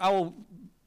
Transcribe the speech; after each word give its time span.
ao 0.00 0.34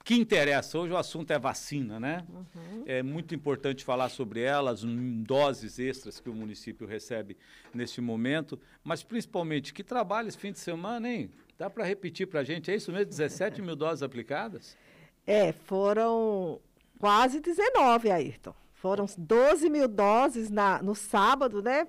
que 0.04 0.16
interessa. 0.16 0.78
Hoje 0.78 0.92
o 0.92 0.98
assunto 0.98 1.32
é 1.32 1.40
vacina, 1.40 2.00
né? 2.00 2.26
Uhum. 2.30 2.84
É 2.86 3.02
muito 3.02 3.34
importante 3.34 3.86
falar 3.86 4.10
sobre 4.10 4.42
elas, 4.42 4.84
doses 4.84 5.80
extras 5.80 6.20
que 6.20 6.30
o 6.30 6.34
município 6.34 6.86
recebe 6.86 7.38
neste 7.74 8.02
momento, 8.02 8.60
mas 8.84 9.02
principalmente 9.04 9.74
que 9.74 9.84
trabalho 9.84 10.28
esse 10.28 10.38
fim 10.38 10.52
de 10.52 10.60
semana, 10.60 11.08
hein? 11.08 11.32
Dá 11.58 11.70
para 11.70 11.86
repetir 11.86 12.28
para 12.28 12.42
a 12.42 12.44
gente, 12.44 12.70
é 12.70 12.76
isso 12.76 12.92
mesmo? 12.92 13.06
17 13.06 13.62
mil 13.62 13.76
doses 13.76 14.04
aplicadas? 14.04 14.76
É, 15.26 15.54
foram 15.54 16.60
quase 17.00 17.40
19, 17.40 18.12
Ayrton. 18.12 18.54
Foram 18.74 19.06
12 19.18 19.70
mil 19.70 19.88
doses 19.88 20.50
na, 20.50 20.82
no 20.82 20.96
sábado, 20.96 21.62
né? 21.62 21.88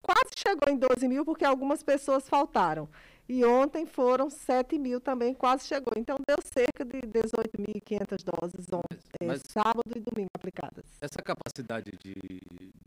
Quase 0.00 0.30
chegou 0.34 0.72
em 0.72 0.78
12 0.78 1.08
mil, 1.08 1.24
porque 1.24 1.44
algumas 1.44 1.82
pessoas 1.82 2.26
faltaram. 2.26 2.88
E 3.28 3.44
ontem 3.44 3.84
foram 3.86 4.30
7 4.30 4.78
mil 4.78 5.00
também, 5.00 5.34
quase 5.34 5.66
chegou. 5.66 5.92
Então 5.96 6.16
deu 6.26 6.36
cerca 6.44 6.84
de 6.84 7.00
18.500 7.00 8.24
doses 8.24 8.66
ontem, 8.72 9.26
Mas 9.26 9.42
sábado 9.48 9.90
e 9.96 10.00
domingo 10.00 10.30
aplicadas. 10.32 10.84
Essa 11.00 11.20
capacidade 11.22 11.90
de, 11.98 12.14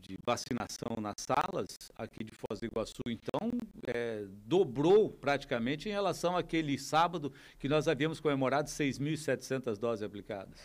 de 0.00 0.18
vacinação 0.24 0.96
nas 0.98 1.16
salas 1.18 1.66
aqui 1.94 2.24
de 2.24 2.32
Foz 2.34 2.60
do 2.60 2.66
Iguaçu, 2.66 3.02
então, 3.06 3.50
é, 3.86 4.24
dobrou 4.46 5.10
praticamente 5.10 5.88
em 5.88 5.92
relação 5.92 6.36
àquele 6.36 6.78
sábado 6.78 7.32
que 7.58 7.68
nós 7.68 7.86
havíamos 7.86 8.18
comemorado 8.18 8.70
6.700 8.70 9.76
doses 9.78 10.02
aplicadas. 10.02 10.58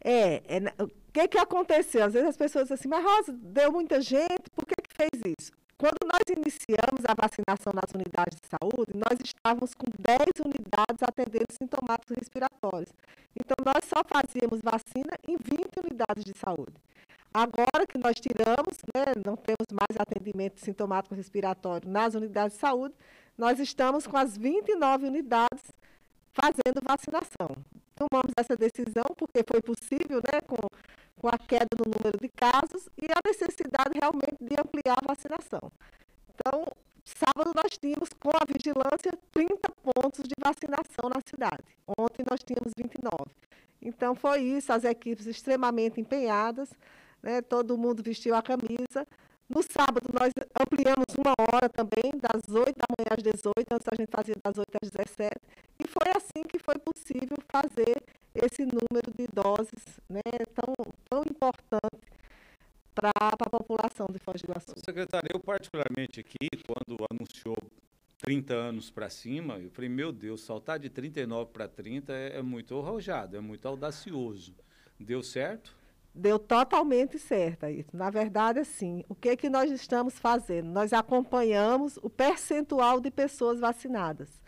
É, 0.00 0.42
é, 0.46 0.82
o 0.82 0.88
que, 1.12 1.26
que 1.26 1.38
aconteceu? 1.38 2.04
Às 2.04 2.12
vezes 2.12 2.28
as 2.28 2.36
pessoas 2.36 2.64
dizem 2.64 2.74
assim, 2.74 2.88
mas 2.88 3.04
Rosa, 3.04 3.32
deu 3.32 3.72
muita 3.72 4.00
gente, 4.00 4.50
por 4.54 4.64
que, 4.64 4.74
que 4.76 4.94
fez 4.94 5.34
isso? 5.38 5.52
Quando 5.78 6.08
nós 6.10 6.22
iniciamos 6.34 7.04
a 7.06 7.12
vacinação 7.12 7.70
nas 7.74 7.92
unidades 7.92 8.40
de 8.40 8.48
saúde, 8.48 8.92
nós 8.94 9.20
estávamos 9.22 9.74
com 9.74 9.84
10 9.98 10.40
unidades 10.40 11.02
atendendo 11.02 11.52
sintomáticos 11.52 12.16
respiratórios. 12.16 12.90
Então, 13.38 13.56
nós 13.62 13.84
só 13.84 14.00
fazíamos 14.02 14.62
vacina 14.62 15.12
em 15.28 15.36
20 15.36 15.84
unidades 15.84 16.24
de 16.24 16.32
saúde. 16.32 16.72
Agora 17.32 17.86
que 17.86 17.98
nós 17.98 18.16
tiramos, 18.18 18.78
né, 18.94 19.12
não 19.22 19.36
temos 19.36 19.68
mais 19.70 20.00
atendimento 20.00 20.58
sintomático 20.64 21.14
respiratório 21.14 21.86
nas 21.86 22.14
unidades 22.14 22.54
de 22.54 22.60
saúde, 22.60 22.94
nós 23.36 23.60
estamos 23.60 24.06
com 24.06 24.16
as 24.16 24.34
29 24.34 25.08
unidades 25.08 25.70
fazendo 26.32 26.80
vacinação. 26.82 27.54
Tomamos 27.94 28.32
essa 28.38 28.56
decisão 28.56 29.04
porque 29.14 29.44
foi 29.46 29.60
possível, 29.60 30.22
né, 30.32 30.40
com 30.46 30.56
com 31.26 31.34
a 31.34 31.38
queda 31.38 31.66
no 31.76 31.90
número 31.90 32.18
de 32.20 32.28
casos 32.28 32.88
e 33.02 33.06
a 33.06 33.20
necessidade 33.26 33.98
realmente 34.00 34.36
de 34.40 34.54
ampliar 34.54 34.96
a 35.02 35.06
vacinação. 35.08 35.72
Então, 36.30 36.64
sábado 37.04 37.50
nós 37.52 37.76
tínhamos, 37.76 38.10
com 38.20 38.30
a 38.30 38.44
vigilância, 38.46 39.10
30 39.32 39.68
pontos 39.82 40.22
de 40.22 40.34
vacinação 40.38 41.10
na 41.12 41.20
cidade. 41.26 41.64
Ontem 41.98 42.24
nós 42.30 42.38
tínhamos 42.44 42.72
29. 42.76 43.24
Então, 43.82 44.14
foi 44.14 44.42
isso, 44.42 44.72
as 44.72 44.84
equipes 44.84 45.26
extremamente 45.26 46.00
empenhadas, 46.00 46.70
né, 47.20 47.42
todo 47.42 47.76
mundo 47.76 48.04
vestiu 48.04 48.36
a 48.36 48.42
camisa. 48.42 49.04
No 49.48 49.64
sábado, 49.64 50.06
nós 50.14 50.32
ampliamos 50.60 51.10
uma 51.18 51.34
hora 51.38 51.68
também, 51.68 52.12
das 52.22 52.42
8 52.48 52.78
da 52.78 52.86
manhã 52.96 53.16
às 53.16 53.22
18, 53.22 53.66
antes 53.72 53.88
a 53.88 53.96
gente 53.96 54.10
fazia 54.12 54.34
das 54.44 54.58
8 54.58 54.68
às 54.80 54.90
17, 54.90 55.40
e 55.80 55.88
foi 55.88 56.08
assim 56.16 56.46
que 56.46 56.60
foi 56.60 56.76
possível 56.78 57.36
fazer 57.50 57.96
esse 58.44 58.62
número 58.62 59.12
de 59.16 59.26
doses 59.32 60.00
né, 60.08 60.20
tão, 60.54 60.74
tão 61.08 61.22
importante 61.22 62.06
para 62.94 63.10
a 63.14 63.50
população 63.50 64.06
de 64.10 64.18
Foz 64.18 64.40
do 64.40 64.50
Iguaçu. 64.50 64.72
Secretário, 64.84 65.28
eu 65.32 65.40
particularmente 65.40 66.20
aqui, 66.20 66.48
quando 66.66 67.04
anunciou 67.10 67.56
30 68.22 68.54
anos 68.54 68.90
para 68.90 69.10
cima, 69.10 69.58
eu 69.58 69.70
falei, 69.70 69.90
meu 69.90 70.10
Deus, 70.10 70.40
saltar 70.40 70.78
de 70.78 70.88
39 70.88 71.50
para 71.52 71.68
30 71.68 72.12
é, 72.12 72.38
é 72.38 72.42
muito 72.42 72.78
arrojado, 72.78 73.36
é 73.36 73.40
muito 73.40 73.68
audacioso. 73.68 74.54
Deu 74.98 75.22
certo? 75.22 75.76
Deu 76.14 76.38
totalmente 76.38 77.18
certo 77.18 77.66
isso. 77.66 77.94
Na 77.94 78.08
verdade, 78.08 78.58
assim, 78.58 79.04
o 79.06 79.14
que, 79.14 79.36
que 79.36 79.50
nós 79.50 79.70
estamos 79.70 80.18
fazendo? 80.18 80.70
Nós 80.70 80.94
acompanhamos 80.94 81.98
o 82.02 82.08
percentual 82.08 83.00
de 83.00 83.10
pessoas 83.10 83.60
vacinadas. 83.60 84.40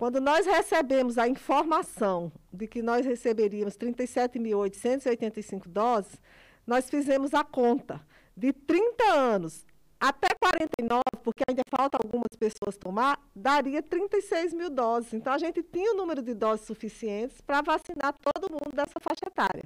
Quando 0.00 0.18
nós 0.18 0.46
recebemos 0.46 1.18
a 1.18 1.28
informação 1.28 2.32
de 2.50 2.66
que 2.66 2.80
nós 2.80 3.04
receberíamos 3.04 3.76
37.885 3.76 5.68
doses, 5.68 6.18
nós 6.66 6.88
fizemos 6.88 7.34
a 7.34 7.44
conta 7.44 8.00
de 8.34 8.50
30 8.50 9.04
anos 9.12 9.66
até 10.00 10.28
49, 10.40 11.02
porque 11.22 11.44
ainda 11.46 11.60
falta 11.68 11.98
algumas 11.98 12.34
pessoas 12.34 12.78
tomar, 12.78 13.22
daria 13.36 13.82
36 13.82 14.54
mil 14.54 14.70
doses. 14.70 15.12
Então, 15.12 15.34
a 15.34 15.38
gente 15.38 15.62
tinha 15.62 15.92
o 15.92 15.96
número 15.98 16.22
de 16.22 16.32
doses 16.32 16.64
suficientes 16.64 17.42
para 17.42 17.60
vacinar 17.60 18.14
todo 18.22 18.50
mundo 18.50 18.74
dessa 18.74 18.98
faixa 19.02 19.26
etária. 19.26 19.64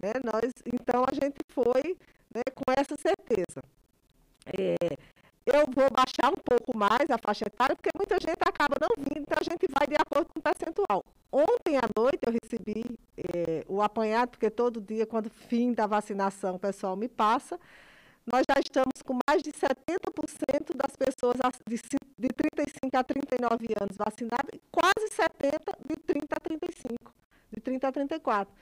Né? 0.00 0.14
Nós, 0.24 0.52
então, 0.66 1.04
a 1.08 1.14
gente 1.14 1.38
foi 1.50 1.96
né, 2.34 2.42
com 2.56 2.64
essa 2.76 2.96
certeza. 2.96 3.62
É, 4.46 4.96
eu 5.52 5.66
vou 5.74 5.88
baixar 5.90 6.30
um 6.30 6.42
pouco 6.42 6.76
mais 6.76 7.10
a 7.10 7.18
faixa 7.18 7.44
etária, 7.46 7.76
porque 7.76 7.90
muita 7.96 8.14
gente 8.20 8.40
acaba 8.40 8.76
não 8.80 8.88
vindo, 8.96 9.20
então 9.20 9.38
a 9.40 9.44
gente 9.44 9.66
vai 9.70 9.86
de 9.86 9.94
acordo 9.94 10.28
com 10.32 10.38
o 10.38 10.42
percentual. 10.42 11.04
Ontem 11.32 11.76
à 11.76 11.88
noite 11.96 12.20
eu 12.26 12.32
recebi 12.32 12.98
eh, 13.16 13.64
o 13.68 13.80
apanhado, 13.80 14.30
porque 14.30 14.50
todo 14.50 14.80
dia, 14.80 15.06
quando 15.06 15.30
fim 15.30 15.72
da 15.72 15.86
vacinação, 15.86 16.56
o 16.56 16.58
pessoal 16.58 16.96
me 16.96 17.08
passa. 17.08 17.58
Nós 18.26 18.44
já 18.48 18.60
estamos 18.60 19.02
com 19.04 19.18
mais 19.26 19.42
de 19.42 19.50
70% 19.52 20.76
das 20.76 20.94
pessoas 20.96 21.36
de, 21.66 21.76
de 22.18 22.28
35 22.28 22.96
a 22.96 23.02
39 23.02 23.66
anos 23.80 23.96
vacinadas 23.96 24.50
e 24.52 24.60
quase 24.70 25.08
70% 25.10 25.76
de 25.88 25.96
30 25.96 26.26
a 26.36 26.40
35, 26.40 27.14
de 27.52 27.60
30 27.60 27.88
a 27.88 27.92
34. 27.92 28.54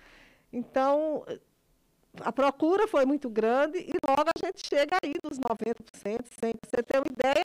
Então, 0.53 1.25
a 2.21 2.33
procura 2.33 2.89
foi 2.89 3.05
muito 3.05 3.29
grande 3.29 3.79
e 3.79 3.93
logo 4.07 4.23
a 4.23 4.47
gente 4.47 4.67
chega 4.67 4.97
aí 5.03 5.15
dos 5.23 5.39
90%, 5.39 5.75
100%. 6.03 6.55
Você 6.67 6.83
tem 6.83 7.01
uma 7.01 7.07
ideia, 7.11 7.45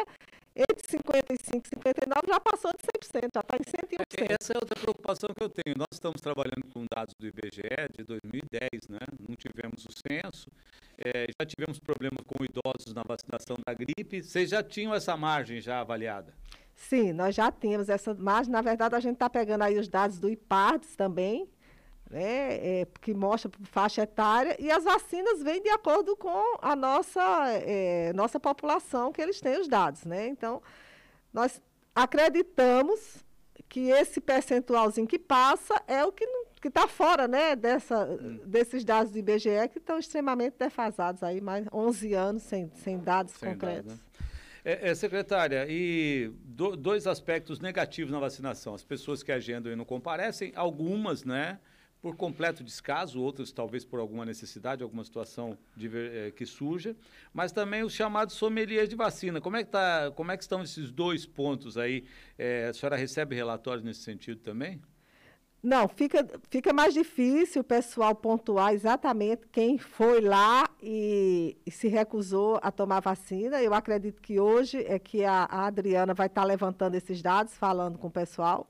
entre 0.55 0.87
55 0.89 1.65
e 1.65 1.69
59 1.69 2.27
já 2.27 2.39
passou 2.39 2.71
de 2.71 2.83
100%, 3.09 3.29
já 3.33 3.41
está 3.41 3.57
em 3.57 3.63
101%. 3.63 4.29
É, 4.29 4.35
essa 4.39 4.53
é 4.53 4.57
outra 4.57 4.79
preocupação 4.79 5.29
que 5.35 5.43
eu 5.43 5.49
tenho. 5.49 5.77
Nós 5.77 5.87
estamos 5.91 6.21
trabalhando 6.21 6.65
com 6.73 6.85
dados 6.89 7.13
do 7.19 7.27
IBGE 7.27 7.89
de 7.97 8.03
2010, 8.03 8.69
né? 8.89 8.99
não 9.27 9.35
tivemos 9.35 9.85
o 9.85 9.91
censo, 9.91 10.49
é, 10.97 11.27
já 11.39 11.45
tivemos 11.45 11.79
problema 11.79 12.17
com 12.25 12.43
idosos 12.43 12.93
na 12.93 13.03
vacinação 13.03 13.57
da 13.65 13.73
gripe. 13.73 14.23
Vocês 14.23 14.49
já 14.49 14.63
tinham 14.63 14.93
essa 14.93 15.17
margem 15.17 15.59
já 15.59 15.81
avaliada? 15.81 16.33
Sim, 16.75 17.13
nós 17.13 17.35
já 17.35 17.51
tínhamos 17.51 17.89
essa 17.89 18.13
margem. 18.13 18.51
Na 18.51 18.61
verdade, 18.61 18.95
a 18.95 18.99
gente 18.99 19.13
está 19.13 19.29
pegando 19.29 19.63
aí 19.63 19.77
os 19.77 19.87
dados 19.87 20.19
do 20.19 20.29
IPARDS 20.29 20.95
também, 20.95 21.47
né, 22.13 22.81
é, 22.81 22.87
que 23.01 23.11
mostra 23.11 23.51
faixa 23.63 24.03
etária, 24.03 24.55
e 24.59 24.69
as 24.69 24.83
vacinas 24.83 25.41
vêm 25.41 25.61
de 25.63 25.69
acordo 25.69 26.15
com 26.15 26.57
a 26.61 26.75
nossa, 26.75 27.21
é, 27.65 28.13
nossa 28.13 28.39
população, 28.39 29.11
que 29.11 29.19
eles 29.19 29.41
têm 29.41 29.59
os 29.59 29.67
dados. 29.67 30.05
Né? 30.05 30.27
Então, 30.27 30.61
nós 31.33 31.59
acreditamos 31.95 33.25
que 33.67 33.89
esse 33.89 34.21
percentualzinho 34.21 35.07
que 35.07 35.17
passa 35.17 35.81
é 35.87 36.05
o 36.05 36.11
que 36.11 36.27
está 36.63 36.87
fora 36.87 37.27
né, 37.27 37.55
dessa, 37.55 38.05
desses 38.45 38.85
dados 38.85 39.11
do 39.11 39.17
IBGE, 39.17 39.67
que 39.71 39.79
estão 39.79 39.97
extremamente 39.97 40.55
defasados, 40.59 41.23
aí 41.23 41.41
mais 41.41 41.65
11 41.73 42.13
anos 42.13 42.43
sem, 42.43 42.69
sem 42.75 42.99
dados 42.99 43.33
sem 43.33 43.49
concretos. 43.49 43.85
Dado, 43.85 43.95
né? 43.95 44.13
É, 44.65 44.91
é, 44.91 44.95
secretária, 44.95 45.65
e 45.67 46.31
do, 46.45 46.77
dois 46.77 47.07
aspectos 47.07 47.59
negativos 47.59 48.11
na 48.13 48.19
vacinação. 48.19 48.75
As 48.75 48.83
pessoas 48.83 49.23
que 49.23 49.31
agendam 49.31 49.73
e 49.73 49.75
não 49.75 49.83
comparecem, 49.83 50.53
algumas, 50.55 51.25
né? 51.25 51.59
Por 52.03 52.17
completo 52.17 52.65
descaso, 52.65 53.21
outros 53.21 53.53
talvez 53.53 53.85
por 53.85 53.97
alguma 53.97 54.25
necessidade, 54.25 54.83
alguma 54.83 55.05
situação 55.05 55.57
de, 55.73 55.87
eh, 55.87 56.33
que 56.35 56.45
surja, 56.45 56.97
mas 57.33 57.53
também 57.53 57.81
os 57.81 57.93
chamados 57.93 58.35
sommeliers 58.35 58.89
de 58.89 58.95
vacina. 58.97 59.39
Como 59.39 59.55
é 59.55 59.63
que, 59.63 59.69
tá, 59.69 60.11
como 60.13 60.29
é 60.29 60.35
que 60.35 60.43
estão 60.43 60.61
esses 60.61 60.91
dois 60.91 61.25
pontos 61.25 61.77
aí? 61.77 62.03
Eh, 62.37 62.67
a 62.69 62.73
senhora 62.73 62.97
recebe 62.97 63.33
relatórios 63.33 63.85
nesse 63.85 64.01
sentido 64.01 64.41
também? 64.41 64.81
Não, 65.63 65.87
fica, 65.87 66.27
fica 66.49 66.73
mais 66.73 66.93
difícil 66.93 67.61
o 67.61 67.63
pessoal 67.63 68.13
pontuar 68.13 68.73
exatamente 68.73 69.47
quem 69.49 69.77
foi 69.77 70.19
lá 70.19 70.69
e, 70.81 71.55
e, 71.65 71.71
se 71.71 71.87
recusou 71.87 72.59
a 72.61 72.69
tomar 72.69 72.99
vacina. 72.99 73.61
Eu 73.61 73.73
acredito 73.73 74.21
que 74.21 74.41
hoje 74.41 74.83
é 74.85 74.99
que 74.99 75.23
a, 75.23 75.47
a 75.49 75.67
Adriana 75.67 76.13
vai 76.13 76.27
estar 76.27 76.43
levantando 76.43 76.95
esses 76.95 77.21
dados, 77.21 77.53
falando 77.53 77.97
com 77.97 78.07
o 78.07 78.11
pessoal. 78.11 78.67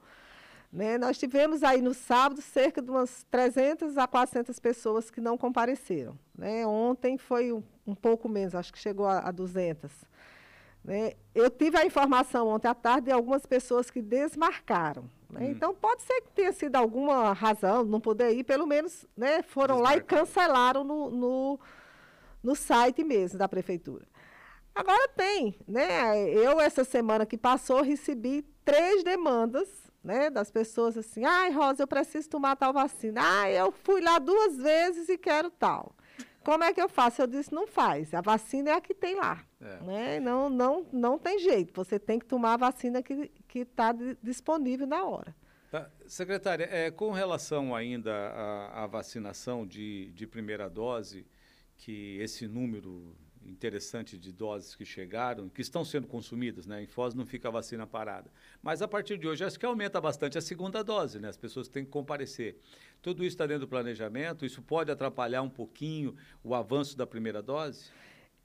Né? 0.73 0.97
Nós 0.97 1.19
tivemos 1.19 1.61
aí 1.61 1.83
no 1.83 1.93
sábado 1.93 2.41
cerca 2.41 2.81
de 2.81 2.89
umas 2.89 3.23
300 3.29 3.95
a 3.95 4.07
400 4.07 4.57
pessoas 4.57 5.11
que 5.11 5.21
não 5.21 5.37
compareceram. 5.37 6.17
Né? 6.35 6.65
Ontem 6.65 7.15
foi 7.15 7.53
um, 7.53 7.61
um, 7.85 7.93
pouco 7.93 8.27
menos, 8.27 8.55
acho 8.55 8.73
que 8.73 8.79
chegou 8.79 9.05
a, 9.05 9.19
a 9.19 9.31
200. 9.31 9.91
Né? 10.83 11.13
Eu 11.35 11.51
tive 11.51 11.77
a 11.77 11.85
informação 11.85 12.47
ontem 12.47 12.67
à 12.67 12.73
tarde 12.73 13.05
de 13.05 13.11
algumas 13.11 13.45
pessoas 13.45 13.91
que 13.91 14.01
desmarcaram. 14.01 15.03
Né? 15.29 15.41
Hum. 15.41 15.51
Então, 15.51 15.75
pode 15.75 16.01
ser 16.01 16.21
que 16.21 16.31
tenha 16.31 16.51
sido 16.51 16.75
alguma 16.75 17.33
razão 17.33 17.83
não 17.83 18.01
poder 18.01 18.31
ir, 18.31 18.43
pelo 18.43 18.65
menos 18.65 19.05
né, 19.15 19.43
foram 19.43 19.79
lá 19.79 19.95
e 19.95 20.01
cancelaram 20.01 20.83
no, 20.83 21.11
no, 21.11 21.59
no 22.41 22.55
site 22.55 23.03
mesmo 23.03 23.37
da 23.37 23.47
prefeitura. 23.47 24.07
Agora 24.73 25.07
tem, 25.09 25.55
né? 25.67 26.27
Eu, 26.31 26.59
essa 26.59 26.83
semana 26.83 27.27
que 27.27 27.37
passou, 27.37 27.83
recebi 27.83 28.43
três 28.65 29.03
demandas 29.03 29.82
né, 30.03 30.29
das 30.29 30.51
pessoas 30.51 30.97
assim, 30.97 31.23
ai, 31.23 31.51
Rosa, 31.51 31.83
eu 31.83 31.87
preciso 31.87 32.29
tomar 32.29 32.55
tal 32.55 32.73
vacina. 32.73 33.21
Ah, 33.23 33.49
eu 33.49 33.71
fui 33.71 34.01
lá 34.01 34.19
duas 34.19 34.57
vezes 34.57 35.07
e 35.09 35.17
quero 35.17 35.49
tal. 35.49 35.95
Como 36.43 36.63
é 36.63 36.73
que 36.73 36.81
eu 36.81 36.89
faço? 36.89 37.21
Eu 37.21 37.27
disse, 37.27 37.53
não 37.53 37.65
faz. 37.65 38.13
A 38.13 38.19
vacina 38.19 38.71
é 38.71 38.73
a 38.73 38.81
que 38.81 38.93
tem 38.93 39.15
lá. 39.15 39.41
É. 39.61 39.77
Né? 39.81 40.19
Não, 40.19 40.49
não, 40.49 40.85
não 40.91 41.17
tem 41.17 41.39
jeito. 41.39 41.73
Você 41.73 41.97
tem 41.97 42.19
que 42.19 42.25
tomar 42.25 42.55
a 42.55 42.57
vacina 42.57 43.01
que 43.01 43.31
está 43.59 43.95
disponível 44.21 44.85
na 44.85 45.05
hora. 45.05 45.33
Tá. 45.71 45.89
Secretária, 46.05 46.67
é, 46.69 46.91
com 46.91 47.11
relação 47.11 47.73
ainda 47.73 48.13
à, 48.13 48.83
à 48.83 48.87
vacinação 48.87 49.65
de, 49.65 50.11
de 50.11 50.27
primeira 50.27 50.69
dose, 50.69 51.25
que 51.77 52.17
esse 52.19 52.45
número 52.45 53.15
interessante 53.45 54.17
de 54.17 54.31
doses 54.31 54.75
que 54.75 54.85
chegaram, 54.85 55.49
que 55.49 55.61
estão 55.61 55.83
sendo 55.83 56.07
consumidas, 56.07 56.65
né? 56.65 56.83
Em 56.83 56.87
Foz 56.87 57.13
não 57.13 57.25
fica 57.25 57.47
a 57.47 57.51
vacina 57.51 57.85
parada. 57.85 58.31
Mas 58.61 58.81
a 58.81 58.87
partir 58.87 59.17
de 59.17 59.27
hoje, 59.27 59.43
acho 59.43 59.59
que 59.59 59.65
aumenta 59.65 59.99
bastante 59.99 60.37
a 60.37 60.41
segunda 60.41 60.83
dose, 60.83 61.19
né? 61.19 61.29
As 61.29 61.37
pessoas 61.37 61.67
têm 61.67 61.83
que 61.85 61.91
comparecer. 61.91 62.57
Tudo 63.01 63.23
isso 63.23 63.35
está 63.35 63.45
dentro 63.45 63.61
do 63.61 63.69
planejamento, 63.69 64.45
isso 64.45 64.61
pode 64.61 64.91
atrapalhar 64.91 65.41
um 65.41 65.49
pouquinho 65.49 66.15
o 66.43 66.55
avanço 66.55 66.97
da 66.97 67.05
primeira 67.05 67.41
dose? 67.41 67.91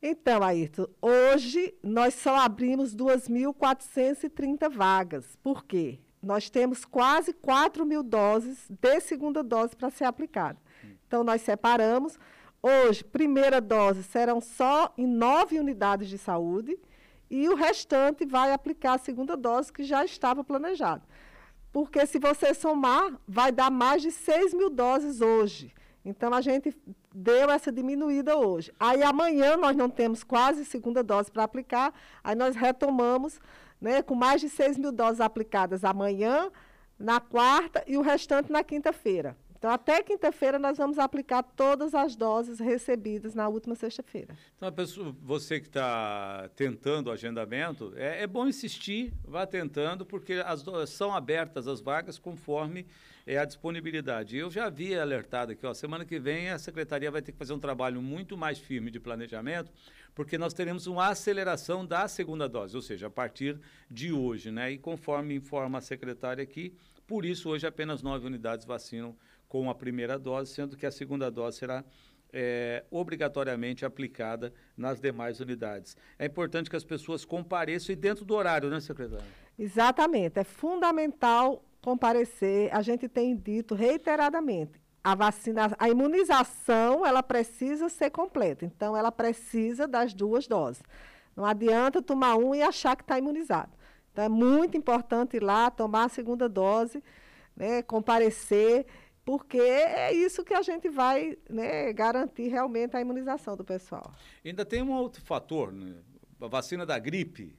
Então, 0.01 0.43
Ayrton, 0.43 0.87
hoje 1.03 1.75
nós 1.83 2.15
só 2.15 2.37
abrimos 2.37 2.95
2.430 2.95 4.71
vagas. 4.71 5.37
Por 5.43 5.65
quê? 5.65 5.99
Nós 6.23 6.49
temos 6.51 6.85
quase 6.85 7.33
4 7.33 7.85
mil 7.85 8.03
doses 8.03 8.69
de 8.69 9.01
segunda 9.01 9.43
dose 9.43 9.75
para 9.75 9.91
ser 9.91 10.05
aplicada. 10.05 10.59
Hum. 10.85 10.91
Então, 11.07 11.25
nós 11.25 11.43
separamos 11.43 12.19
Hoje, 12.63 13.05
primeira 13.05 13.61
dose 13.61 14.03
serão 14.03 14.41
só 14.41 14.93
em 14.99 15.07
nove 15.07 15.59
unidades 15.61 16.09
de 16.09 16.19
saúde 16.19 16.79
e 17.31 17.49
o 17.49 17.55
restante 17.55 18.27
vai 18.27 18.53
aplicar 18.53 18.95
a 18.95 18.99
segunda 18.99 19.37
dose 19.37 19.73
que 19.73 19.85
já 19.85 20.05
estava 20.05 20.43
planejada. 20.43 21.03
Porque 21.73 22.05
se 22.07 22.19
você 22.19 22.53
somar, 22.55 23.13
vai 23.27 23.53
dar 23.53 23.71
mais 23.71 24.03
de 24.03 24.11
6 24.11 24.55
mil 24.55 24.71
doses 24.71 25.21
hoje. 25.21 25.73
Então, 26.05 26.33
a 26.33 26.41
gente 26.41 26.75
deu 27.15 27.51
essa 27.51 27.71
diminuída 27.71 28.37
hoje. 28.37 28.73
Aí, 28.81 29.03
amanhã, 29.03 29.57
nós 29.57 29.77
não 29.77 29.91
temos 29.91 30.25
quase 30.25 30.65
segunda 30.65 31.03
dose 31.03 31.31
para 31.31 31.45
aplicar, 31.45 31.93
aí 32.25 32.35
nós 32.35 32.57
retomamos 32.57 33.39
né, 33.81 34.03
com 34.03 34.15
mais 34.15 34.41
de 34.41 34.49
6 34.49 34.79
mil 34.79 34.91
doses 34.91 35.21
aplicadas 35.21 35.85
amanhã, 35.85 36.51
na 36.99 37.21
quarta 37.21 37.85
e 37.87 37.97
o 37.97 38.03
restante 38.03 38.51
na 38.51 38.65
quinta-feira. 38.65 39.37
Então, 39.59 39.73
até 39.73 40.01
quinta-feira, 40.05 40.57
nós 40.57 40.79
vamos 40.79 41.01
aplicar 41.01 41.43
todas 41.43 41.93
as 41.93 42.15
doses 42.15 42.61
recebidas 42.61 43.35
na 43.35 43.49
última 43.49 43.75
sexta-feira. 43.75 44.37
Então, 44.57 44.73
pessoa, 44.73 45.13
você 45.21 45.59
que 45.59 45.67
está 45.67 46.49
tentando 46.55 47.09
o 47.09 47.11
agendamento, 47.11 47.93
é, 47.97 48.23
é, 48.23 48.27
bom 48.29 48.47
insistir, 48.47 49.13
vá 49.25 49.45
tentando, 49.49 50.07
porque 50.07 50.35
as, 50.35 50.65
são 50.89 51.13
abertas 51.13 51.67
as 51.67 51.81
vagas 51.81 52.21
conforme 52.21 52.87
é, 53.27 53.37
a 53.37 53.45
disponibilidade. 53.45 54.37
Eu 54.37 54.49
já 54.49 54.67
havia 54.67 55.03
alertado 55.03 55.51
aqui, 55.51 55.67
ó, 55.67 55.75
semana 55.75 56.05
que 56.05 56.21
vem 56.21 56.51
a 56.51 56.59
Secretaria 56.59 57.11
vai 57.11 57.21
ter 57.21 57.33
que 57.33 57.39
fazer 57.39 57.53
um 57.53 57.59
trabalho 57.59 58.01
muito 58.01 58.37
mais 58.37 58.61
firme 58.61 58.93
de 58.93 59.01
planejamento, 59.01 59.73
porque 60.15 60.39
nós 60.39 60.55
teremos 60.55 60.87
uma 60.87 61.09
aceleração 61.09 61.85
da 61.85 62.07
segunda 62.07 62.49
dose, 62.49 62.77
ou 62.77 62.83
seja, 62.83 63.09
a 63.09 63.11
partir 63.11 63.59
de 63.91 64.13
hoje, 64.13 64.53
né? 64.53 64.71
E 64.71 64.79
conforme 64.79 65.35
informa 65.35 65.79
a 65.79 65.81
secretária 65.81 66.45
aqui, 66.45 66.73
por 67.09 67.25
isso 67.25 67.49
hoje 67.49 67.67
apenas 67.67 68.03
nove 68.03 68.27
unidades 68.27 68.65
vacinam 68.65 69.17
com 69.49 69.71
a 69.71 69.75
primeira 69.75 70.19
dose, 70.19 70.53
sendo 70.53 70.77
que 70.77 70.87
a 70.87 70.91
segunda 70.91 71.31
dose 71.31 71.59
será 71.59 71.85
é, 72.33 72.85
obrigatoriamente 72.91 73.85
aplicada 73.85 74.53
nas 74.77 75.01
demais 75.01 75.41
unidades. 75.41 75.97
É 76.19 76.27
importante 76.27 76.69
que 76.69 76.77
as 76.77 76.85
pessoas 76.85 77.25
compareçam 77.25 77.93
e 77.93 77.97
dentro 77.97 78.25
do 78.25 78.35
horário, 78.35 78.69
né, 78.69 78.81
secretária? 78.81 79.25
Exatamente. 79.59 80.39
É 80.39 80.45
fundamental 80.45 81.65
comparecer. 81.81 82.75
A 82.75 82.83
gente 82.83 83.09
tem 83.09 83.35
dito 83.37 83.75
reiteradamente. 83.75 84.81
A 85.03 85.15
vacina, 85.15 85.75
a 85.79 85.89
imunização, 85.89 87.07
ela 87.07 87.23
precisa 87.23 87.89
ser 87.89 88.11
completa. 88.11 88.65
Então, 88.65 88.97
ela 88.97 89.11
precisa 89.11 89.89
das 89.89 90.13
duas 90.13 90.47
doses. 90.47 90.83
Não 91.35 91.45
adianta 91.47 92.03
tomar 92.03 92.37
um 92.37 92.55
e 92.55 92.61
achar 92.61 92.97
que 92.97 93.03
está 93.03 93.19
imunizado. 93.19 93.71
Então, 94.13 94.25
é 94.25 94.29
muito 94.29 94.77
importante 94.77 95.37
ir 95.37 95.43
lá, 95.43 95.71
tomar 95.71 96.05
a 96.05 96.09
segunda 96.09 96.49
dose, 96.49 97.03
né, 97.57 97.81
comparecer 97.83 98.87
porque 99.29 99.59
é 99.59 100.11
isso 100.11 100.43
que 100.43 100.55
a 100.55 100.63
gente 100.63 100.89
vai 100.89 101.37
né, 101.51 101.93
garantir 101.93 102.49
realmente 102.49 102.97
a 102.97 103.01
imunização 103.03 103.55
do 103.55 103.63
pessoal. 103.63 104.15
Ainda 104.43 104.65
tem 104.65 104.83
um 104.83 104.91
outro 104.91 105.21
fator, 105.21 105.71
né? 105.71 105.97
a 106.41 106.47
vacina 106.47 106.87
da 106.87 106.99
gripe, 106.99 107.55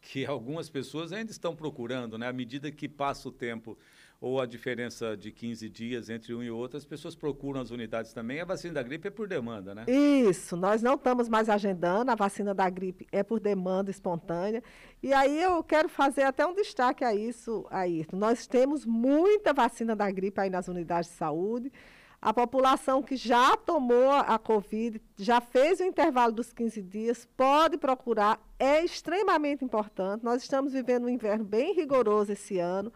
que 0.00 0.24
algumas 0.24 0.70
pessoas 0.70 1.12
ainda 1.12 1.32
estão 1.32 1.56
procurando, 1.56 2.16
né? 2.16 2.28
À 2.28 2.32
medida 2.32 2.70
que 2.70 2.88
passa 2.88 3.28
o 3.28 3.32
tempo 3.32 3.76
ou 4.20 4.40
a 4.40 4.46
diferença 4.46 5.16
de 5.16 5.30
15 5.30 5.68
dias 5.68 6.10
entre 6.10 6.34
um 6.34 6.42
e 6.42 6.50
outro, 6.50 6.76
as 6.76 6.84
pessoas 6.84 7.14
procuram 7.14 7.60
as 7.60 7.70
unidades 7.70 8.12
também. 8.12 8.40
A 8.40 8.44
vacina 8.44 8.74
da 8.74 8.82
gripe 8.82 9.06
é 9.06 9.10
por 9.10 9.28
demanda, 9.28 9.74
né? 9.74 9.84
Isso, 9.86 10.56
nós 10.56 10.82
não 10.82 10.94
estamos 10.94 11.28
mais 11.28 11.48
agendando, 11.48 12.10
a 12.10 12.16
vacina 12.16 12.52
da 12.52 12.68
gripe 12.68 13.06
é 13.12 13.22
por 13.22 13.38
demanda 13.38 13.90
espontânea. 13.90 14.62
E 15.00 15.12
aí 15.12 15.40
eu 15.40 15.62
quero 15.62 15.88
fazer 15.88 16.22
até 16.22 16.44
um 16.44 16.54
destaque 16.54 17.04
a 17.04 17.14
isso, 17.14 17.64
Ayrton. 17.70 18.16
Nós 18.16 18.46
temos 18.46 18.84
muita 18.84 19.52
vacina 19.52 19.94
da 19.94 20.10
gripe 20.10 20.40
aí 20.40 20.50
nas 20.50 20.66
unidades 20.66 21.10
de 21.10 21.16
saúde. 21.16 21.72
A 22.20 22.34
população 22.34 23.00
que 23.00 23.14
já 23.14 23.56
tomou 23.56 24.10
a 24.10 24.36
Covid, 24.40 25.00
já 25.16 25.40
fez 25.40 25.78
o 25.78 25.84
intervalo 25.84 26.32
dos 26.32 26.52
15 26.52 26.82
dias, 26.82 27.28
pode 27.36 27.78
procurar, 27.78 28.40
é 28.58 28.84
extremamente 28.84 29.64
importante. 29.64 30.24
Nós 30.24 30.42
estamos 30.42 30.72
vivendo 30.72 31.04
um 31.04 31.08
inverno 31.08 31.44
bem 31.44 31.72
rigoroso 31.72 32.32
esse 32.32 32.58
ano. 32.58 32.92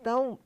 Então, 0.00 0.40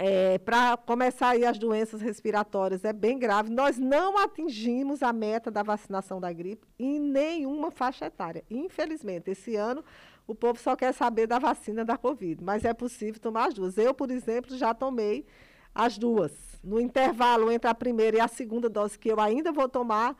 é, 0.00 0.38
para 0.38 0.76
começar 0.76 1.30
aí 1.30 1.44
as 1.44 1.58
doenças 1.58 2.00
respiratórias 2.00 2.84
é 2.84 2.92
bem 2.92 3.18
grave. 3.18 3.50
Nós 3.50 3.78
não 3.78 4.16
atingimos 4.16 5.02
a 5.02 5.12
meta 5.12 5.50
da 5.50 5.64
vacinação 5.64 6.20
da 6.20 6.32
gripe 6.32 6.64
em 6.78 7.00
nenhuma 7.00 7.72
faixa 7.72 8.06
etária. 8.06 8.44
Infelizmente, 8.48 9.28
esse 9.28 9.56
ano 9.56 9.84
o 10.24 10.36
povo 10.36 10.60
só 10.60 10.76
quer 10.76 10.94
saber 10.94 11.26
da 11.26 11.40
vacina 11.40 11.84
da 11.84 11.96
Covid, 11.96 12.44
mas 12.44 12.64
é 12.64 12.72
possível 12.72 13.20
tomar 13.20 13.48
as 13.48 13.54
duas. 13.54 13.76
Eu, 13.76 13.92
por 13.92 14.08
exemplo, 14.08 14.56
já 14.56 14.72
tomei 14.72 15.26
as 15.74 15.98
duas. 15.98 16.32
No 16.62 16.78
intervalo 16.78 17.50
entre 17.50 17.68
a 17.68 17.74
primeira 17.74 18.18
e 18.18 18.20
a 18.20 18.28
segunda 18.28 18.68
dose 18.68 18.96
que 18.96 19.08
eu 19.08 19.18
ainda 19.18 19.50
vou 19.50 19.68
tomar, 19.68 20.16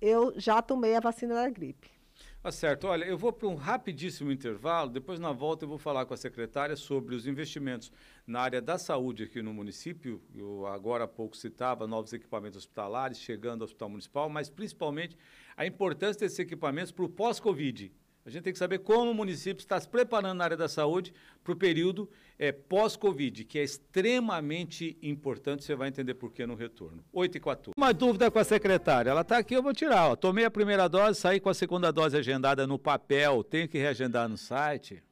eu 0.00 0.32
já 0.36 0.62
tomei 0.62 0.94
a 0.94 1.00
vacina 1.00 1.34
da 1.34 1.50
gripe. 1.50 1.90
Tá 2.40 2.52
certo. 2.52 2.86
Olha, 2.86 3.04
eu 3.04 3.18
vou 3.18 3.32
para 3.32 3.48
um 3.48 3.56
rapidíssimo 3.56 4.30
intervalo, 4.30 4.90
depois 4.90 5.18
na 5.18 5.32
volta 5.32 5.64
eu 5.64 5.68
vou 5.68 5.76
falar 5.76 6.06
com 6.06 6.14
a 6.14 6.16
secretária 6.16 6.76
sobre 6.76 7.14
os 7.16 7.26
investimentos 7.26 7.90
na 8.24 8.40
área 8.40 8.62
da 8.62 8.78
saúde 8.78 9.24
aqui 9.24 9.42
no 9.42 9.52
município. 9.52 10.22
Eu 10.32 10.64
agora 10.66 11.04
há 11.04 11.08
pouco 11.08 11.36
citava 11.36 11.84
novos 11.86 12.12
equipamentos 12.12 12.58
hospitalares 12.58 13.18
chegando 13.18 13.62
ao 13.62 13.64
Hospital 13.64 13.88
Municipal, 13.88 14.28
mas 14.28 14.48
principalmente 14.48 15.16
a 15.56 15.66
importância 15.66 16.20
desses 16.20 16.38
equipamentos 16.38 16.92
para 16.92 17.04
o 17.04 17.08
pós-Covid. 17.08 17.92
A 18.28 18.30
gente 18.30 18.42
tem 18.42 18.52
que 18.52 18.58
saber 18.58 18.80
como 18.80 19.10
o 19.10 19.14
município 19.14 19.62
está 19.62 19.80
se 19.80 19.88
preparando 19.88 20.36
na 20.36 20.44
área 20.44 20.56
da 20.56 20.68
saúde 20.68 21.14
para 21.42 21.50
o 21.50 21.56
período 21.56 22.10
é, 22.38 22.52
pós-Covid, 22.52 23.42
que 23.44 23.58
é 23.58 23.62
extremamente 23.64 24.98
importante. 25.02 25.64
Você 25.64 25.74
vai 25.74 25.88
entender 25.88 26.12
por 26.12 26.30
que 26.30 26.44
no 26.44 26.54
retorno. 26.54 27.02
8 27.10 27.38
e 27.38 27.40
14. 27.40 27.72
Uma 27.74 27.94
dúvida 27.94 28.30
com 28.30 28.38
a 28.38 28.44
secretária. 28.44 29.08
Ela 29.08 29.22
está 29.22 29.38
aqui, 29.38 29.54
eu 29.54 29.62
vou 29.62 29.72
tirar. 29.72 30.10
Ó. 30.10 30.14
Tomei 30.14 30.44
a 30.44 30.50
primeira 30.50 30.86
dose, 30.90 31.18
saí 31.18 31.40
com 31.40 31.48
a 31.48 31.54
segunda 31.54 31.90
dose 31.90 32.18
agendada 32.18 32.66
no 32.66 32.78
papel. 32.78 33.42
Tenho 33.42 33.66
que 33.66 33.78
reagendar 33.78 34.28
no 34.28 34.36
site? 34.36 35.02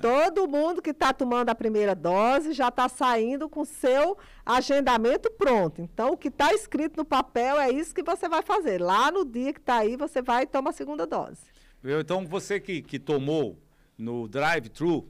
Todo 0.00 0.48
mundo 0.48 0.82
que 0.82 0.90
está 0.90 1.12
tomando 1.12 1.50
a 1.50 1.54
primeira 1.54 1.94
dose 1.94 2.52
já 2.52 2.68
está 2.68 2.88
saindo 2.88 3.48
com 3.48 3.64
seu 3.64 4.18
agendamento 4.44 5.30
pronto. 5.30 5.80
Então, 5.80 6.10
o 6.10 6.16
que 6.16 6.26
está 6.26 6.52
escrito 6.52 6.96
no 6.96 7.04
papel 7.04 7.60
é 7.60 7.70
isso 7.70 7.94
que 7.94 8.02
você 8.02 8.28
vai 8.28 8.42
fazer. 8.42 8.82
Lá 8.82 9.12
no 9.12 9.24
dia 9.24 9.52
que 9.52 9.60
está 9.60 9.76
aí, 9.76 9.96
você 9.96 10.20
vai 10.20 10.42
e 10.42 10.46
toma 10.46 10.70
a 10.70 10.72
segunda 10.72 11.06
dose. 11.06 11.51
Então, 11.84 12.26
você 12.26 12.60
que, 12.60 12.80
que 12.80 12.98
tomou 12.98 13.58
no 13.98 14.28
drive-thru, 14.28 15.08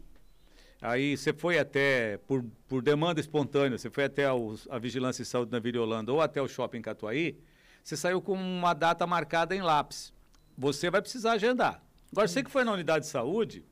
aí 0.81 1.17
você 1.17 1.33
foi 1.33 1.59
até, 1.59 2.19
por, 2.27 2.45
por 2.67 2.83
demanda 2.83 3.21
espontânea, 3.21 3.77
você 3.77 3.91
foi 3.91 4.05
até 4.05 4.33
os, 4.33 4.67
a 4.71 4.79
Vigilância 4.79 5.23
e 5.23 5.27
Saúde 5.27 5.53
na 5.53 5.59
Vila 5.59 5.83
Holanda 5.83 6.13
ou 6.13 6.21
até 6.21 6.41
o 6.41 6.49
Shopping 6.49 6.81
Catuaí, 6.81 7.39
você 7.83 7.97
saiu 7.97 8.23
com 8.23 8.33
uma 8.35 8.75
data 8.75 9.07
marcada 9.07 9.55
em 9.55 9.61
lápis. 9.61 10.13
Você 10.57 10.91
vai 10.91 11.03
precisar 11.03 11.33
agendar. 11.33 11.83
Agora, 12.11 12.29
você 12.29 12.43
que 12.43 12.51
foi 12.51 12.63
na 12.63 12.73
unidade 12.73 13.07
de 13.07 13.11
saúde, 13.11 13.65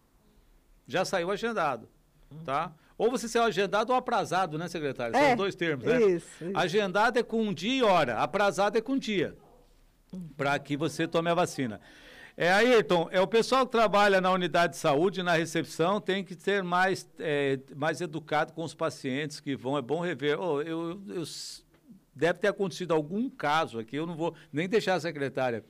já 0.86 1.04
saiu 1.04 1.30
agendado, 1.30 1.88
tá? 2.44 2.72
Ou 2.96 3.10
você 3.10 3.28
saiu 3.28 3.44
agendado 3.44 3.92
ou 3.92 3.96
aprazado, 3.96 4.58
né, 4.58 4.68
secretário? 4.68 5.14
São 5.14 5.22
é, 5.22 5.30
os 5.32 5.36
dois 5.36 5.54
termos, 5.54 5.86
né? 5.86 6.02
Isso, 6.02 6.44
isso. 6.44 6.56
Agendado 6.56 7.18
é 7.18 7.22
com 7.22 7.42
um 7.42 7.54
dia 7.54 7.78
e 7.78 7.82
hora, 7.82 8.18
aprazado 8.18 8.76
é 8.76 8.80
com 8.80 8.98
dia, 8.98 9.36
para 10.36 10.58
que 10.58 10.76
você 10.76 11.06
tome 11.06 11.30
a 11.30 11.34
vacina. 11.34 11.80
É, 12.42 12.50
Ayrton, 12.50 13.06
é 13.12 13.20
o 13.20 13.26
pessoal 13.26 13.66
que 13.66 13.72
trabalha 13.72 14.18
na 14.18 14.32
unidade 14.32 14.72
de 14.72 14.78
saúde, 14.78 15.22
na 15.22 15.34
recepção, 15.34 16.00
tem 16.00 16.24
que 16.24 16.34
ser 16.34 16.62
mais, 16.62 17.06
é, 17.18 17.58
mais 17.76 18.00
educado 18.00 18.54
com 18.54 18.64
os 18.64 18.72
pacientes 18.72 19.40
que 19.40 19.54
vão. 19.54 19.76
É 19.76 19.82
bom 19.82 20.00
rever. 20.00 20.40
Oh, 20.40 20.62
eu, 20.62 20.98
eu, 21.10 21.22
deve 22.14 22.38
ter 22.38 22.48
acontecido 22.48 22.94
algum 22.94 23.28
caso 23.28 23.78
aqui, 23.78 23.96
eu 23.96 24.06
não 24.06 24.16
vou 24.16 24.34
nem 24.50 24.66
deixar 24.66 24.94
a 24.94 25.00
secretária 25.00 25.62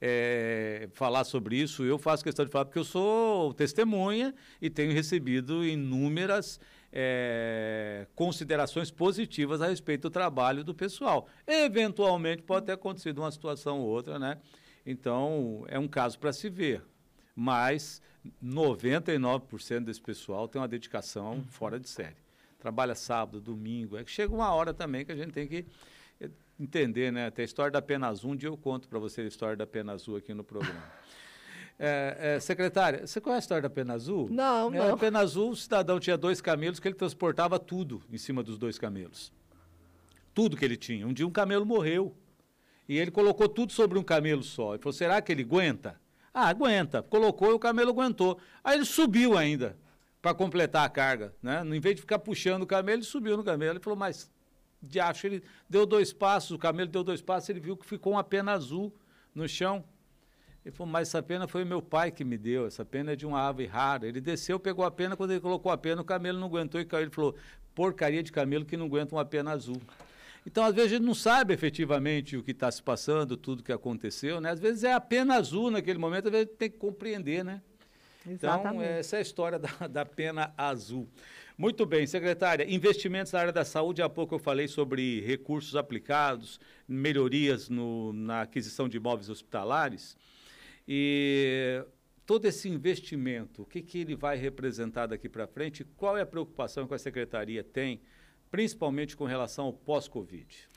é, 0.00 0.88
falar 0.94 1.22
sobre 1.22 1.58
isso, 1.58 1.84
eu 1.84 1.96
faço 1.96 2.24
questão 2.24 2.44
de 2.44 2.50
falar 2.50 2.64
porque 2.64 2.80
eu 2.80 2.84
sou 2.84 3.54
testemunha 3.54 4.34
e 4.60 4.68
tenho 4.68 4.92
recebido 4.92 5.64
inúmeras 5.64 6.58
é, 6.92 8.04
considerações 8.16 8.90
positivas 8.90 9.62
a 9.62 9.68
respeito 9.68 10.08
do 10.08 10.10
trabalho 10.10 10.64
do 10.64 10.74
pessoal. 10.74 11.28
Eventualmente 11.46 12.42
pode 12.42 12.66
ter 12.66 12.72
acontecido 12.72 13.18
uma 13.18 13.30
situação 13.30 13.78
ou 13.78 13.86
outra, 13.86 14.18
né? 14.18 14.38
Então, 14.86 15.64
é 15.66 15.78
um 15.78 15.88
caso 15.88 16.18
para 16.18 16.32
se 16.32 16.48
ver. 16.48 16.82
Mas 17.34 18.00
99% 18.42 19.84
desse 19.84 20.00
pessoal 20.00 20.48
tem 20.48 20.60
uma 20.60 20.68
dedicação 20.68 21.44
fora 21.48 21.78
de 21.78 21.88
série. 21.88 22.16
Trabalha 22.58 22.94
sábado, 22.94 23.40
domingo. 23.40 23.96
É 23.96 24.04
que 24.04 24.10
chega 24.10 24.34
uma 24.34 24.52
hora 24.54 24.72
também 24.72 25.04
que 25.04 25.12
a 25.12 25.16
gente 25.16 25.32
tem 25.32 25.46
que 25.46 25.66
eh, 26.20 26.30
entender, 26.58 27.12
né? 27.12 27.30
Tem 27.30 27.42
a 27.42 27.46
história 27.46 27.70
da 27.70 27.82
Pena 27.82 28.08
Azul. 28.08 28.32
Um 28.32 28.36
dia 28.36 28.48
eu 28.48 28.56
conto 28.56 28.88
para 28.88 28.98
você 28.98 29.20
a 29.20 29.24
história 29.24 29.56
da 29.56 29.66
Pena 29.66 29.92
Azul 29.92 30.16
aqui 30.16 30.32
no 30.32 30.42
programa. 30.42 30.82
É, 31.78 32.16
é, 32.36 32.40
secretária, 32.40 33.06
você 33.06 33.20
conhece 33.20 33.38
a 33.38 33.44
história 33.44 33.62
da 33.62 33.70
Pena 33.70 33.94
Azul? 33.94 34.28
Não, 34.30 34.72
é, 34.74 34.78
não. 34.78 34.94
A 34.94 34.96
Pena 34.96 35.18
Azul, 35.18 35.50
o 35.50 35.56
cidadão 35.56 36.00
tinha 36.00 36.16
dois 36.16 36.40
camelos 36.40 36.80
que 36.80 36.88
ele 36.88 36.94
transportava 36.94 37.58
tudo 37.58 38.02
em 38.10 38.18
cima 38.18 38.42
dos 38.42 38.56
dois 38.56 38.78
camelos. 38.78 39.32
Tudo 40.32 40.56
que 40.56 40.64
ele 40.64 40.76
tinha. 40.76 41.06
Um 41.06 41.12
dia 41.12 41.26
um 41.26 41.30
camelo 41.30 41.66
morreu. 41.66 42.16
E 42.88 42.98
ele 42.98 43.10
colocou 43.10 43.48
tudo 43.48 43.72
sobre 43.72 43.98
um 43.98 44.02
camelo 44.02 44.42
só. 44.42 44.74
Ele 44.74 44.82
falou: 44.82 44.92
será 44.92 45.20
que 45.20 45.32
ele 45.32 45.42
aguenta? 45.42 46.00
Ah, 46.32 46.48
aguenta. 46.48 47.02
Colocou 47.02 47.50
e 47.50 47.54
o 47.54 47.58
camelo 47.58 47.90
aguentou. 47.90 48.38
Aí 48.62 48.76
ele 48.76 48.84
subiu 48.84 49.36
ainda 49.36 49.76
para 50.20 50.34
completar 50.34 50.84
a 50.84 50.88
carga. 50.88 51.34
Né? 51.42 51.62
Em 51.64 51.80
vez 51.80 51.96
de 51.96 52.02
ficar 52.02 52.18
puxando 52.18 52.62
o 52.62 52.66
camelo, 52.66 52.98
ele 52.98 53.06
subiu 53.06 53.36
no 53.36 53.44
camelo. 53.44 53.72
Ele 53.72 53.80
falou: 53.80 53.98
mas 53.98 54.30
de 54.82 55.00
acho, 55.00 55.26
ele 55.26 55.42
deu 55.68 55.84
dois 55.84 56.12
passos, 56.12 56.52
o 56.52 56.58
camelo 56.58 56.88
deu 56.88 57.02
dois 57.02 57.20
passos, 57.20 57.48
ele 57.48 57.60
viu 57.60 57.76
que 57.76 57.86
ficou 57.86 58.12
uma 58.14 58.24
pena 58.24 58.52
azul 58.52 58.94
no 59.34 59.48
chão. 59.48 59.84
Ele 60.64 60.74
falou, 60.74 60.92
mas 60.92 61.08
essa 61.08 61.22
pena 61.22 61.46
foi 61.46 61.64
meu 61.64 61.80
pai 61.80 62.10
que 62.10 62.24
me 62.24 62.36
deu, 62.36 62.66
essa 62.66 62.84
pena 62.84 63.12
é 63.12 63.16
de 63.16 63.24
uma 63.24 63.40
ave 63.40 63.66
rara. 63.66 64.06
Ele 64.06 64.20
desceu, 64.20 64.58
pegou 64.58 64.84
a 64.84 64.90
pena, 64.90 65.16
quando 65.16 65.30
ele 65.30 65.40
colocou 65.40 65.70
a 65.70 65.78
pena, 65.78 66.02
o 66.02 66.04
camelo 66.04 66.40
não 66.40 66.48
aguentou 66.48 66.80
e 66.80 66.84
caiu. 66.84 67.02
Ele 67.02 67.10
falou, 67.10 67.36
porcaria 67.74 68.22
de 68.22 68.32
camelo 68.32 68.64
que 68.64 68.76
não 68.76 68.86
aguenta 68.86 69.14
uma 69.14 69.24
pena 69.24 69.52
azul. 69.52 69.80
Então, 70.46 70.64
às 70.64 70.72
vezes, 70.72 70.92
a 70.92 70.94
gente 70.94 71.04
não 71.04 71.14
sabe 71.14 71.52
efetivamente 71.52 72.36
o 72.36 72.42
que 72.42 72.52
está 72.52 72.70
se 72.70 72.80
passando, 72.80 73.36
tudo 73.36 73.64
que 73.64 73.72
aconteceu, 73.72 74.40
né? 74.40 74.50
Às 74.50 74.60
vezes 74.60 74.84
é 74.84 74.92
a 74.92 75.00
pena 75.00 75.34
azul 75.34 75.72
naquele 75.72 75.98
momento, 75.98 76.26
às 76.26 76.32
vezes 76.32 76.50
tem 76.56 76.70
que 76.70 76.78
compreender, 76.78 77.44
né? 77.44 77.60
Então, 78.24 78.50
Exatamente. 78.50 78.74
Então, 78.76 78.82
essa 78.82 79.16
é 79.16 79.18
a 79.18 79.22
história 79.22 79.58
da, 79.58 79.68
da 79.90 80.06
pena 80.06 80.54
azul. 80.56 81.08
Muito 81.58 81.84
bem, 81.84 82.06
secretária. 82.06 82.64
Investimentos 82.72 83.32
na 83.32 83.40
área 83.40 83.52
da 83.52 83.64
saúde, 83.64 84.02
há 84.02 84.08
pouco 84.08 84.36
eu 84.36 84.38
falei 84.38 84.68
sobre 84.68 85.20
recursos 85.22 85.74
aplicados, 85.74 86.60
melhorias 86.86 87.68
no, 87.68 88.12
na 88.12 88.42
aquisição 88.42 88.88
de 88.88 88.98
imóveis 88.98 89.28
hospitalares. 89.28 90.16
E 90.86 91.82
todo 92.24 92.44
esse 92.44 92.68
investimento, 92.68 93.62
o 93.62 93.66
que, 93.66 93.82
que 93.82 93.98
ele 93.98 94.14
vai 94.14 94.36
representar 94.36 95.06
daqui 95.06 95.28
para 95.28 95.46
frente? 95.46 95.82
Qual 95.96 96.16
é 96.16 96.20
a 96.20 96.26
preocupação 96.26 96.86
que 96.86 96.94
a 96.94 96.98
secretaria 96.98 97.64
tem, 97.64 98.00
principalmente 98.50 99.16
com 99.16 99.24
relação 99.24 99.66
ao 99.66 99.72
pós-Covid? 99.72 100.68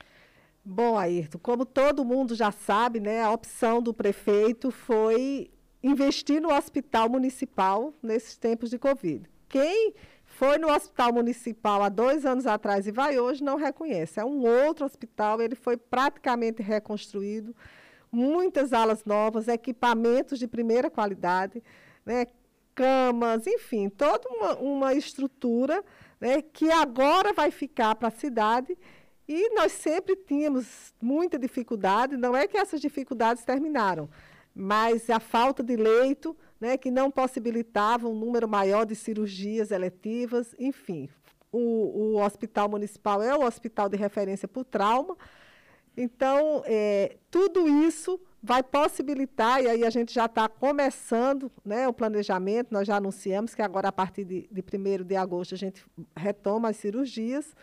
Bom, 0.64 0.98
Ayrton, 0.98 1.40
como 1.40 1.66
todo 1.66 2.06
mundo 2.06 2.36
já 2.36 2.52
sabe, 2.52 3.00
né, 3.00 3.22
a 3.22 3.32
opção 3.32 3.82
do 3.82 3.94
prefeito 3.94 4.70
foi 4.70 5.50
investir 5.82 6.42
no 6.42 6.54
hospital 6.54 7.10
municipal 7.10 7.94
nesses 8.04 8.38
tempos 8.38 8.70
de 8.70 8.78
Covid. 8.78 9.30
Quem 9.48 9.94
foi 10.26 10.58
no 10.58 10.72
hospital 10.72 11.12
municipal 11.14 11.82
há 11.82 11.90
dois 11.90 12.26
anos 12.26 12.46
atrás 12.46 12.86
e 12.86 12.92
vai 12.92 13.20
hoje 13.20 13.44
não 13.44 13.58
reconhece. 13.58 14.20
É 14.20 14.26
um 14.26 14.46
outro 14.46 14.86
hospital, 14.86 15.42
ele 15.42 15.56
foi 15.56 15.76
praticamente 15.76 16.62
reconstruído 16.62 17.56
muitas 18.12 18.74
alas 18.74 19.06
novas, 19.06 19.48
equipamentos 19.48 20.40
de 20.40 20.48
primeira 20.48 20.90
qualidade, 20.90 21.64
né, 22.06 22.28
camas, 22.74 23.46
enfim, 23.46 23.90
toda 23.90 24.28
uma, 24.30 24.56
uma 24.56 24.94
estrutura 24.94 25.84
né, 26.20 26.42
que 26.42 26.72
agora 26.72 27.34
vai 27.34 27.52
ficar 27.52 27.96
para 27.96 28.10
a 28.10 28.12
cidade. 28.12 28.78
E 29.28 29.54
nós 29.54 29.72
sempre 29.72 30.16
tínhamos 30.16 30.94
muita 31.02 31.38
dificuldade, 31.38 32.18
não 32.18 32.36
é 32.36 32.48
que 32.48 32.58
essas 32.58 32.82
dificuldades 32.82 33.44
terminaram, 33.46 34.10
mas 34.56 35.08
a 35.10 35.20
falta 35.20 35.62
de 35.62 35.76
leito, 35.76 36.36
né, 36.60 36.78
que 36.78 36.90
não 36.90 37.12
possibilitava 37.12 38.08
um 38.08 38.16
número 38.16 38.48
maior 38.48 38.86
de 38.86 38.96
cirurgias 38.96 39.70
eletivas, 39.70 40.56
enfim. 40.58 41.08
O, 41.52 42.16
o 42.18 42.24
hospital 42.24 42.70
municipal 42.70 43.22
é 43.22 43.36
o 43.36 43.44
hospital 43.44 43.88
de 43.88 43.98
referência 43.98 44.50
o 44.54 44.64
trauma, 44.64 45.16
então, 46.00 46.64
é, 46.66 47.18
tudo 47.30 47.68
isso 47.68 48.20
vai 48.42 48.64
possibilitar, 48.64 49.62
e 49.62 49.68
aí 49.68 49.84
a 49.84 49.90
gente 49.90 50.14
já 50.14 50.26
está 50.26 50.48
começando 50.48 51.52
né, 51.64 51.88
o 51.88 51.94
planejamento, 51.94 52.72
nós 52.72 52.88
já 52.88 52.96
anunciamos 52.96 53.54
que 53.54 53.62
agora, 53.62 53.90
a 53.90 53.92
partir 53.92 54.24
de, 54.24 54.50
de 54.50 54.62
1 54.62 55.04
de 55.04 55.16
agosto, 55.16 55.56
a 55.56 55.58
gente 55.58 55.86
retoma 56.16 56.70
as 56.70 56.78
cirurgias, 56.78 57.56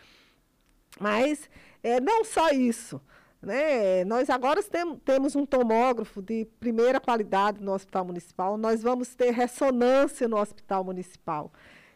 mas 0.99 1.49
é, 1.83 1.99
não 1.99 2.23
só 2.23 2.49
isso. 2.49 3.01
Né? 3.41 4.03
Nós 4.05 4.29
agora 4.29 4.61
tem, 4.63 4.95
temos 4.97 5.35
um 5.35 5.45
tomógrafo 5.45 6.21
de 6.21 6.45
primeira 6.59 6.99
qualidade 6.99 7.63
no 7.63 7.73
Hospital 7.73 8.05
Municipal, 8.05 8.57
nós 8.57 8.81
vamos 8.81 9.15
ter 9.15 9.31
ressonância 9.31 10.27
no 10.27 10.37
Hospital 10.37 10.83
Municipal. 10.83 11.51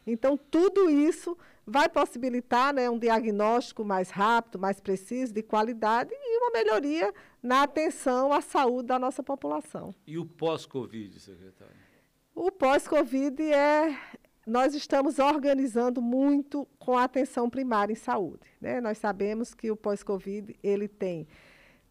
Então, 0.05 0.37
tudo 0.37 0.89
isso 0.89 1.37
vai 1.65 1.87
possibilitar 1.87 2.73
né, 2.73 2.89
um 2.89 2.97
diagnóstico 2.97 3.85
mais 3.85 4.09
rápido, 4.09 4.59
mais 4.59 4.79
preciso, 4.79 5.33
de 5.33 5.43
qualidade 5.43 6.11
e 6.13 6.37
uma 6.37 6.51
melhoria 6.51 7.13
na 7.41 7.63
atenção 7.63 8.31
à 8.31 8.41
saúde 8.41 8.87
da 8.87 8.99
nossa 8.99 9.23
população. 9.23 9.93
E 10.05 10.17
o 10.17 10.25
pós-Covid, 10.25 11.19
secretário? 11.19 11.75
O 12.35 12.51
pós-Covid 12.51 13.41
é. 13.43 13.97
Nós 14.45 14.73
estamos 14.73 15.19
organizando 15.19 16.01
muito 16.01 16.67
com 16.79 16.97
a 16.97 17.03
atenção 17.03 17.47
primária 17.47 17.93
em 17.93 17.95
saúde. 17.95 18.47
Né? 18.59 18.81
Nós 18.81 18.97
sabemos 18.97 19.53
que 19.53 19.69
o 19.69 19.77
pós-Covid 19.77 20.55
ele 20.63 20.87
tem 20.87 21.27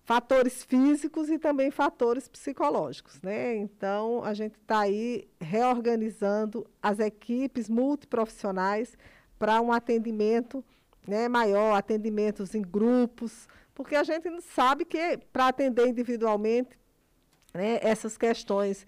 fatores 0.02 0.64
físicos 0.64 1.30
e 1.30 1.38
também 1.38 1.70
fatores 1.70 2.26
psicológicos. 2.26 3.22
Né? 3.22 3.56
Então, 3.56 4.24
a 4.24 4.34
gente 4.34 4.56
está 4.56 4.80
aí 4.80 5.28
reorganizando 5.40 6.66
as 6.82 6.98
equipes 6.98 7.68
multiprofissionais 7.68 8.98
para 9.38 9.60
um 9.60 9.72
atendimento 9.72 10.64
né, 11.06 11.28
maior, 11.28 11.76
atendimentos 11.76 12.54
em 12.54 12.62
grupos, 12.62 13.48
porque 13.82 13.96
a 13.96 14.04
gente 14.04 14.28
sabe 14.42 14.84
que 14.84 15.18
para 15.32 15.48
atender 15.48 15.86
individualmente 15.86 16.78
né, 17.54 17.78
essas 17.82 18.16
questões 18.18 18.86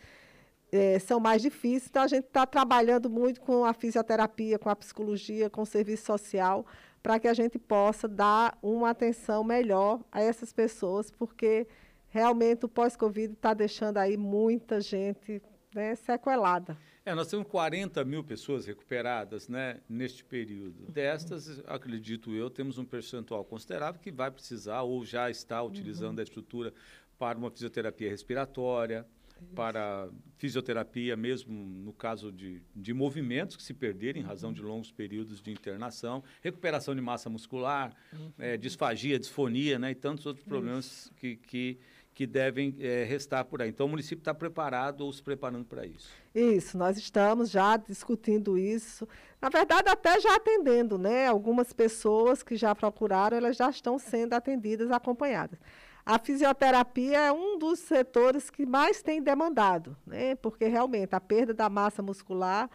é, 0.71 0.99
são 0.99 1.19
mais 1.19 1.43
difíceis, 1.43 1.89
então 1.89 2.03
a 2.03 2.07
gente 2.07 2.27
está 2.27 2.47
trabalhando 2.47 3.11
muito 3.11 3.41
com 3.41 3.65
a 3.65 3.73
fisioterapia, 3.73 4.59
com 4.59 4.69
a 4.69 4.77
psicologia, 4.77 5.51
com 5.51 5.63
o 5.63 5.67
serviço 5.67 6.05
social, 6.05 6.67
para 7.03 7.19
que 7.19 7.27
a 7.27 7.35
gente 7.35 7.59
possa 7.59 8.07
dar 8.07 8.57
uma 8.63 8.91
atenção 8.91 9.43
melhor 9.43 10.01
a 10.13 10.23
essas 10.23 10.53
pessoas, 10.53 11.11
porque 11.11 11.67
realmente 12.09 12.67
o 12.67 12.69
pós-Covid 12.69 13.33
está 13.33 13.55
deixando 13.55 13.99
aí 13.99 14.17
muita 14.17 14.81
gente 14.81 15.43
né, 15.75 15.95
sequelada. 15.95 16.77
É, 17.05 17.15
nós 17.15 17.27
temos 17.27 17.47
40 17.49 18.05
mil 18.05 18.23
pessoas 18.23 18.65
recuperadas 18.65 19.49
né, 19.49 19.81
neste 19.89 20.25
período. 20.25 20.91
Destas, 20.91 21.61
acredito 21.67 22.33
eu, 22.33 22.49
temos 22.49 22.79
um 22.79 22.85
percentual 22.85 23.45
considerável 23.45 24.01
que 24.01 24.13
vai 24.13 24.31
precisar 24.31 24.83
ou 24.83 25.05
já 25.05 25.29
está 25.29 25.61
utilizando 25.63 26.19
uhum. 26.19 26.21
a 26.21 26.23
estrutura 26.23 26.73
para 27.19 27.37
uma 27.37 27.51
fisioterapia 27.51 28.09
respiratória, 28.09 29.05
Isso. 29.41 29.53
para 29.53 30.09
fisioterapia 30.37 31.17
mesmo 31.17 31.53
no 31.53 31.93
caso 31.93 32.31
de, 32.31 32.63
de 32.75 32.95
movimentos 32.95 33.57
que 33.57 33.65
se 33.65 33.75
perderem 33.75 34.23
em 34.23 34.25
razão 34.25 34.51
uhum. 34.51 34.55
de 34.55 34.63
longos 34.63 34.93
períodos 34.93 35.43
de 35.43 35.51
internação, 35.51 36.23
recuperação 36.41 36.95
de 36.95 37.01
massa 37.01 37.29
muscular, 37.29 37.93
uhum. 38.13 38.33
é, 38.39 38.57
disfagia, 38.57 39.19
disfonia 39.19 39.77
né, 39.77 39.91
e 39.91 39.95
tantos 39.97 40.25
outros 40.25 40.45
problemas 40.45 41.11
que, 41.17 41.35
que 41.35 41.81
que 42.15 42.27
devem 42.27 42.75
é, 42.79 43.05
restar 43.05 43.45
por 43.45 43.63
aí. 43.63 43.71
Então, 43.71 43.87
o 43.87 43.89
município 43.89 44.21
está 44.21 44.35
preparado 44.35 45.03
ou 45.03 45.13
se 45.13 45.23
preparando 45.23 45.65
para 45.65 45.87
isso? 45.87 46.11
Isso, 46.35 46.77
nós 46.77 46.99
estamos 46.99 47.51
já 47.51 47.77
discutindo 47.77 48.59
isso. 48.59 49.09
Na 49.41 49.49
verdade, 49.49 49.89
até 49.89 50.21
já 50.21 50.37
atendendo, 50.37 50.99
né? 50.99 51.27
Algumas 51.27 51.73
pessoas 51.73 52.43
que 52.43 52.57
já 52.57 52.75
procuraram, 52.75 53.37
elas 53.37 53.57
já 53.57 53.71
estão 53.71 53.99
sendo 53.99 54.35
atendidas, 54.35 54.91
acompanhadas. 54.91 55.59
A 56.05 56.19
fisioterapia 56.19 57.19
é 57.19 57.33
um 57.33 57.59
dos 57.59 57.79
setores 57.79 58.51
que 58.51 58.67
mais 58.67 59.03
tem 59.03 59.23
demandado, 59.23 59.97
né? 60.07 60.35
Porque 60.35 60.67
realmente 60.67 61.15
a 61.15 61.21
perda 61.21 61.55
da 61.55 61.71
massa 61.71 62.03
muscular 62.03 62.69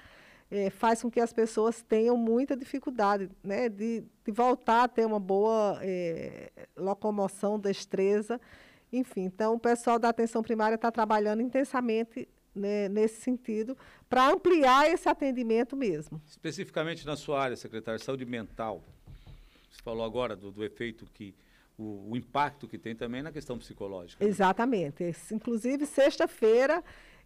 é, 0.49 0.69
faz 0.69 1.01
com 1.01 1.11
que 1.11 1.19
as 1.19 1.33
pessoas 1.33 1.81
tenham 1.81 2.17
muita 2.17 2.55
dificuldade, 2.55 3.29
né? 3.43 3.69
De, 3.69 4.03
de 4.25 4.31
voltar 4.31 4.83
a 4.85 4.87
ter 4.87 5.05
uma 5.05 5.19
boa 5.19 5.77
é, 5.83 6.49
locomoção, 6.75 7.59
destreza 7.59 8.39
enfim, 8.91 9.23
então 9.23 9.55
o 9.55 9.59
pessoal 9.59 9.99
da 9.99 10.09
atenção 10.09 10.41
primária 10.41 10.75
está 10.75 10.91
trabalhando 10.91 11.41
intensamente 11.41 12.27
né, 12.55 12.89
nesse 12.89 13.21
sentido 13.21 13.77
para 14.09 14.29
ampliar 14.29 14.89
esse 14.89 15.07
atendimento 15.07 15.75
mesmo. 15.75 16.21
Especificamente 16.27 17.05
na 17.05 17.15
sua 17.15 17.41
área, 17.41 17.55
secretária, 17.55 17.99
saúde 17.99 18.25
mental. 18.25 18.83
Você 19.69 19.81
falou 19.83 20.03
agora 20.03 20.35
do, 20.35 20.51
do 20.51 20.63
efeito 20.63 21.05
que 21.13 21.35
o, 21.77 22.11
o, 22.11 22.17
impacto 22.17 22.67
que 22.67 22.77
tem 22.77 22.95
também 22.95 23.21
na 23.21 23.31
questão 23.31 23.57
psicológica. 23.57 24.23
Né? 24.23 24.29
Exatamente. 24.29 25.03
Inclusive, 25.31 25.85
sexta-feira, 25.85 26.83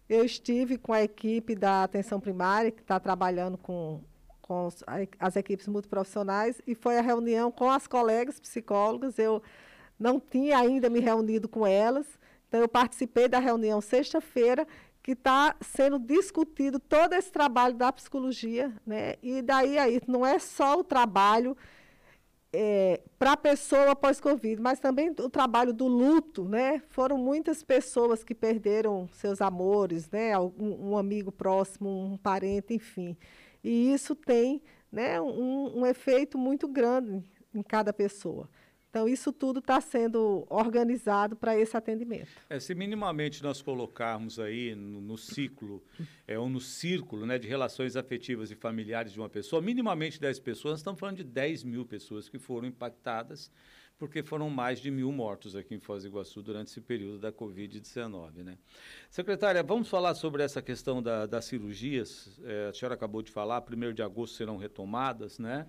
eu 0.08 0.24
estive 0.24 0.76
com 0.76 0.92
a 0.92 1.02
equipe 1.02 1.54
da 1.54 1.84
atenção 1.84 2.20
primária, 2.20 2.70
que 2.70 2.82
está 2.82 3.00
trabalhando 3.00 3.56
com, 3.56 4.02
com 4.42 4.68
as 5.18 5.36
equipes 5.36 5.66
multiprofissionais, 5.68 6.60
e 6.66 6.74
foi 6.74 6.98
a 6.98 7.02
reunião 7.02 7.50
com 7.50 7.70
as 7.70 7.86
colegas 7.86 8.38
psicólogas. 8.38 9.18
Eu 9.18 9.42
não 10.02 10.20
tinha 10.20 10.58
ainda 10.58 10.90
me 10.90 11.00
reunido 11.00 11.48
com 11.48 11.66
elas, 11.66 12.06
então 12.48 12.60
eu 12.60 12.68
participei 12.68 13.28
da 13.28 13.38
reunião 13.38 13.80
sexta-feira, 13.80 14.66
que 15.02 15.12
está 15.12 15.56
sendo 15.60 15.98
discutido 15.98 16.78
todo 16.78 17.14
esse 17.14 17.30
trabalho 17.32 17.74
da 17.74 17.92
psicologia, 17.92 18.72
né? 18.86 19.14
E 19.22 19.42
daí 19.42 19.78
aí 19.78 20.00
não 20.06 20.24
é 20.24 20.38
só 20.38 20.78
o 20.78 20.84
trabalho 20.84 21.56
é, 22.52 23.00
para 23.18 23.32
a 23.32 23.36
pessoa 23.36 23.96
pós-Covid, 23.96 24.60
mas 24.60 24.78
também 24.78 25.10
o 25.10 25.30
trabalho 25.30 25.72
do 25.72 25.88
luto, 25.88 26.44
né? 26.44 26.82
Foram 26.90 27.18
muitas 27.18 27.64
pessoas 27.64 28.22
que 28.22 28.34
perderam 28.34 29.08
seus 29.14 29.40
amores, 29.40 30.08
né? 30.10 30.38
Um, 30.38 30.90
um 30.90 30.96
amigo 30.96 31.32
próximo, 31.32 31.88
um 31.88 32.16
parente, 32.16 32.74
enfim. 32.74 33.16
E 33.64 33.92
isso 33.92 34.14
tem 34.14 34.62
né, 34.90 35.20
um, 35.20 35.80
um 35.80 35.86
efeito 35.86 36.36
muito 36.36 36.68
grande 36.68 37.24
em 37.54 37.62
cada 37.62 37.92
pessoa. 37.92 38.48
Então, 38.92 39.08
isso 39.08 39.32
tudo 39.32 39.60
está 39.60 39.80
sendo 39.80 40.46
organizado 40.50 41.34
para 41.34 41.58
esse 41.58 41.74
atendimento. 41.74 42.28
É, 42.50 42.60
se 42.60 42.74
minimamente 42.74 43.42
nós 43.42 43.62
colocarmos 43.62 44.38
aí 44.38 44.74
no, 44.74 45.00
no 45.00 45.16
ciclo, 45.16 45.82
é, 46.28 46.38
ou 46.38 46.46
no 46.46 46.60
círculo 46.60 47.24
né, 47.24 47.38
de 47.38 47.48
relações 47.48 47.96
afetivas 47.96 48.50
e 48.50 48.54
familiares 48.54 49.14
de 49.14 49.18
uma 49.18 49.30
pessoa, 49.30 49.62
minimamente 49.62 50.20
10 50.20 50.38
pessoas, 50.40 50.80
estamos 50.80 51.00
falando 51.00 51.16
de 51.16 51.24
10 51.24 51.64
mil 51.64 51.86
pessoas 51.86 52.28
que 52.28 52.38
foram 52.38 52.68
impactadas, 52.68 53.50
porque 53.96 54.22
foram 54.22 54.50
mais 54.50 54.78
de 54.78 54.90
mil 54.90 55.10
mortos 55.10 55.56
aqui 55.56 55.74
em 55.74 55.80
Foz 55.80 56.02
do 56.02 56.10
Iguaçu 56.10 56.42
durante 56.42 56.68
esse 56.68 56.82
período 56.82 57.18
da 57.18 57.32
Covid-19. 57.32 58.42
Né? 58.44 58.58
Secretária, 59.08 59.62
vamos 59.62 59.88
falar 59.88 60.12
sobre 60.12 60.42
essa 60.42 60.60
questão 60.60 61.02
da, 61.02 61.24
das 61.24 61.46
cirurgias. 61.46 62.38
É, 62.44 62.68
a 62.68 62.74
senhora 62.74 62.94
acabou 62.94 63.22
de 63.22 63.30
falar, 63.30 63.64
1 63.64 63.94
de 63.94 64.02
agosto 64.02 64.36
serão 64.36 64.58
retomadas, 64.58 65.38
né? 65.38 65.66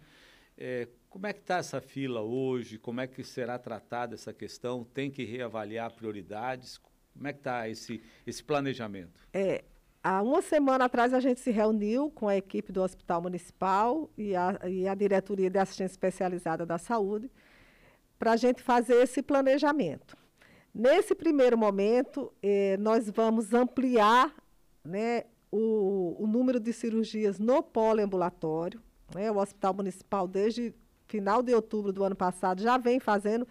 É, 0.57 0.87
como 1.13 1.27
é 1.27 1.31
que 1.31 1.41
está 1.41 1.57
essa 1.57 1.79
fila 1.79 2.21
hoje? 2.21 2.79
Como 2.79 2.99
é 2.99 3.05
que 3.05 3.23
será 3.23 3.59
tratada 3.59 4.15
essa 4.15 4.33
questão? 4.33 4.83
Tem 4.83 5.11
que 5.11 5.23
reavaliar 5.23 5.93
prioridades? 5.93 6.79
Como 7.13 7.27
é 7.27 7.31
que 7.31 7.37
está 7.37 7.69
esse, 7.69 8.01
esse 8.25 8.43
planejamento? 8.43 9.21
É, 9.31 9.63
há 10.03 10.23
uma 10.23 10.41
semana 10.41 10.85
atrás 10.85 11.13
a 11.13 11.19
gente 11.19 11.39
se 11.39 11.51
reuniu 11.51 12.09
com 12.09 12.27
a 12.27 12.35
equipe 12.35 12.71
do 12.71 12.81
Hospital 12.81 13.21
Municipal 13.21 14.09
e 14.17 14.35
a, 14.35 14.59
e 14.67 14.87
a 14.87 14.95
Diretoria 14.95 15.51
de 15.51 15.59
Assistência 15.59 15.93
Especializada 15.93 16.65
da 16.65 16.79
Saúde 16.79 17.29
para 18.17 18.31
a 18.31 18.35
gente 18.35 18.63
fazer 18.63 18.95
esse 18.95 19.21
planejamento. 19.21 20.17
Nesse 20.73 21.13
primeiro 21.13 21.55
momento, 21.55 22.33
eh, 22.41 22.75
nós 22.77 23.07
vamos 23.11 23.53
ampliar 23.53 24.33
né, 24.83 25.25
o, 25.51 26.23
o 26.23 26.25
número 26.25 26.59
de 26.59 26.73
cirurgias 26.73 27.37
no 27.37 27.61
poliambulatório, 27.61 28.81
né? 29.13 29.31
O 29.31 29.37
Hospital 29.37 29.75
Municipal, 29.75 30.27
desde 30.27 30.73
final 31.13 31.43
de 31.43 31.53
outubro 31.53 31.93
do 31.93 32.03
ano 32.03 32.15
passado, 32.15 32.59
já 32.59 32.75
vem 32.75 32.99
fazendo 32.99 33.47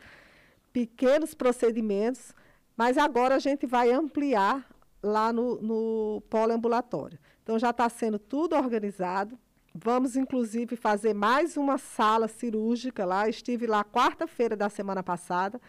pequenos 0.72 1.32
procedimentos, 1.32 2.34
mas 2.76 2.98
agora 2.98 3.36
a 3.36 3.38
gente 3.38 3.66
vai 3.66 3.92
ampliar 3.92 4.68
lá 5.00 5.32
no, 5.32 5.62
no 5.62 6.20
polo 6.28 6.52
ambulatório. 6.52 7.16
Então, 7.40 7.56
já 7.60 7.70
está 7.70 7.88
sendo 7.88 8.18
tudo 8.18 8.56
organizado. 8.56 9.38
Vamos, 9.72 10.16
inclusive, 10.16 10.74
fazer 10.74 11.14
mais 11.14 11.56
uma 11.56 11.78
sala 11.78 12.26
cirúrgica 12.26 13.04
lá. 13.04 13.28
Estive 13.28 13.68
lá 13.68 13.84
quarta-feira 13.84 14.56
da 14.56 14.68
semana 14.68 15.02
passada 15.02 15.60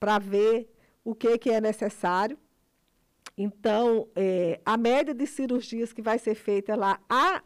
para 0.00 0.18
ver 0.18 0.72
o 1.04 1.14
que, 1.14 1.36
que 1.36 1.50
é 1.50 1.60
necessário. 1.60 2.38
Então, 3.36 4.08
é, 4.16 4.58
a 4.64 4.78
média 4.78 5.14
de 5.14 5.26
cirurgias 5.26 5.92
que 5.92 6.00
vai 6.00 6.18
ser 6.18 6.34
feita 6.34 6.74
lá, 6.74 6.98
a 7.10 7.42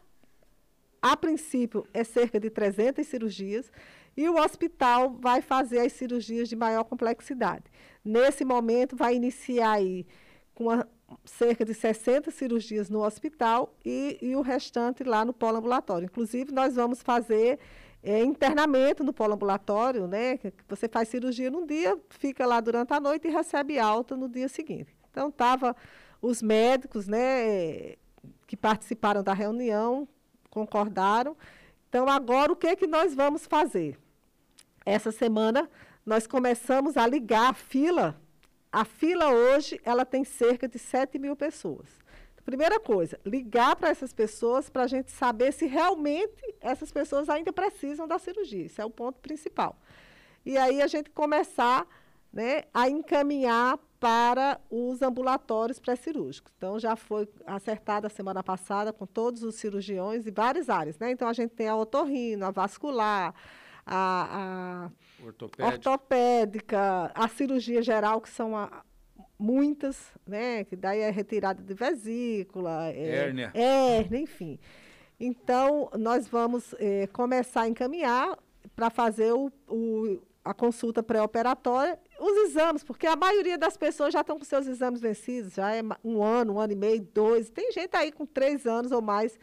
a 1.02 1.16
princípio, 1.16 1.86
é 1.94 2.04
cerca 2.04 2.38
de 2.38 2.50
300 2.50 3.06
cirurgias 3.06 3.70
e 4.16 4.28
o 4.28 4.36
hospital 4.36 5.16
vai 5.18 5.40
fazer 5.40 5.80
as 5.80 5.92
cirurgias 5.92 6.48
de 6.48 6.56
maior 6.56 6.84
complexidade. 6.84 7.64
Nesse 8.04 8.44
momento, 8.44 8.96
vai 8.96 9.14
iniciar 9.14 9.72
aí 9.72 10.06
com 10.54 10.70
a, 10.70 10.86
cerca 11.24 11.64
de 11.64 11.72
60 11.72 12.30
cirurgias 12.30 12.90
no 12.90 13.04
hospital 13.04 13.74
e, 13.84 14.18
e 14.20 14.36
o 14.36 14.42
restante 14.42 15.02
lá 15.04 15.24
no 15.24 15.32
polo 15.32 15.58
ambulatório. 15.58 16.06
Inclusive, 16.06 16.52
nós 16.52 16.74
vamos 16.74 17.00
fazer 17.02 17.58
é, 18.02 18.22
internamento 18.22 19.02
no 19.04 19.12
polo 19.12 19.34
ambulatório, 19.34 20.06
né? 20.06 20.38
Você 20.68 20.88
faz 20.88 21.08
cirurgia 21.08 21.50
num 21.50 21.66
dia, 21.66 21.98
fica 22.10 22.46
lá 22.46 22.60
durante 22.60 22.92
a 22.92 23.00
noite 23.00 23.28
e 23.28 23.30
recebe 23.30 23.78
alta 23.78 24.16
no 24.16 24.28
dia 24.28 24.48
seguinte. 24.48 24.94
Então, 25.10 25.28
estava 25.28 25.74
os 26.22 26.42
médicos, 26.42 27.08
né, 27.08 27.96
que 28.46 28.56
participaram 28.56 29.22
da 29.22 29.32
reunião, 29.32 30.06
concordaram. 30.50 31.36
Então, 31.88 32.08
agora, 32.08 32.52
o 32.52 32.56
que, 32.56 32.66
é 32.66 32.76
que 32.76 32.86
nós 32.86 33.14
vamos 33.14 33.46
fazer? 33.46 33.98
Essa 34.84 35.10
semana, 35.10 35.70
nós 36.04 36.26
começamos 36.26 36.96
a 36.96 37.06
ligar 37.06 37.50
a 37.50 37.54
fila. 37.54 38.20
A 38.72 38.84
fila 38.84 39.30
hoje, 39.30 39.80
ela 39.84 40.04
tem 40.04 40.24
cerca 40.24 40.68
de 40.68 40.78
7 40.78 41.18
mil 41.18 41.34
pessoas. 41.34 41.88
Primeira 42.50 42.80
coisa, 42.80 43.20
ligar 43.24 43.76
para 43.76 43.90
essas 43.90 44.12
pessoas 44.12 44.68
para 44.68 44.82
a 44.82 44.86
gente 44.88 45.12
saber 45.12 45.52
se 45.52 45.66
realmente 45.66 46.42
essas 46.60 46.90
pessoas 46.90 47.28
ainda 47.28 47.52
precisam 47.52 48.08
da 48.08 48.18
cirurgia. 48.18 48.66
Isso 48.66 48.82
é 48.82 48.84
o 48.84 48.90
ponto 48.90 49.20
principal. 49.20 49.78
E 50.44 50.58
aí 50.58 50.82
a 50.82 50.88
gente 50.88 51.10
começar 51.10 51.86
né, 52.32 52.64
a 52.74 52.88
encaminhar 52.88 53.78
para 54.00 54.58
os 54.70 55.02
ambulatórios 55.02 55.78
pré-cirúrgicos. 55.78 56.50
Então, 56.56 56.80
já 56.80 56.96
foi 56.96 57.28
acertada 57.46 58.06
a 58.06 58.10
semana 58.10 58.42
passada 58.42 58.94
com 58.94 59.06
todos 59.06 59.42
os 59.42 59.56
cirurgiões 59.56 60.26
e 60.26 60.30
várias 60.30 60.70
áreas. 60.70 60.98
Né? 60.98 61.10
Então, 61.10 61.28
a 61.28 61.34
gente 61.34 61.50
tem 61.50 61.68
a 61.68 61.76
otorrino, 61.76 62.46
a 62.46 62.50
vascular, 62.50 63.34
a, 63.84 64.88
a 65.20 65.24
ortopédica. 65.24 65.66
ortopédica, 65.66 67.12
a 67.14 67.28
cirurgia 67.28 67.82
geral, 67.82 68.22
que 68.22 68.30
são 68.30 68.56
a, 68.56 68.82
muitas, 69.38 70.12
né? 70.26 70.64
que 70.64 70.74
daí 70.74 71.00
é 71.00 71.10
retirada 71.10 71.62
de 71.62 71.74
vesícula, 71.74 72.86
é, 72.86 73.26
hérnia, 73.26 73.50
hérnia 73.52 74.20
enfim. 74.20 74.58
Então, 75.20 75.90
nós 75.98 76.26
vamos 76.26 76.74
é, 76.78 77.06
começar 77.08 77.62
a 77.62 77.68
encaminhar 77.68 78.38
para 78.74 78.88
fazer 78.88 79.30
o, 79.34 79.52
o 79.68 80.22
a 80.44 80.54
consulta 80.54 81.02
pré-operatória, 81.02 81.98
os 82.20 82.50
exames, 82.50 82.84
porque 82.84 83.06
a 83.06 83.16
maioria 83.16 83.56
das 83.56 83.76
pessoas 83.76 84.12
já 84.12 84.20
estão 84.20 84.38
com 84.38 84.44
seus 84.44 84.66
exames 84.66 85.00
vencidos, 85.00 85.54
já 85.54 85.74
é 85.74 85.80
um 86.04 86.22
ano, 86.22 86.54
um 86.54 86.60
ano 86.60 86.74
e 86.74 86.76
meio, 86.76 87.00
dois. 87.00 87.48
Tem 87.48 87.72
gente 87.72 87.96
aí 87.96 88.12
com 88.12 88.26
três 88.26 88.66
anos 88.66 88.92
ou 88.92 89.00
mais 89.00 89.38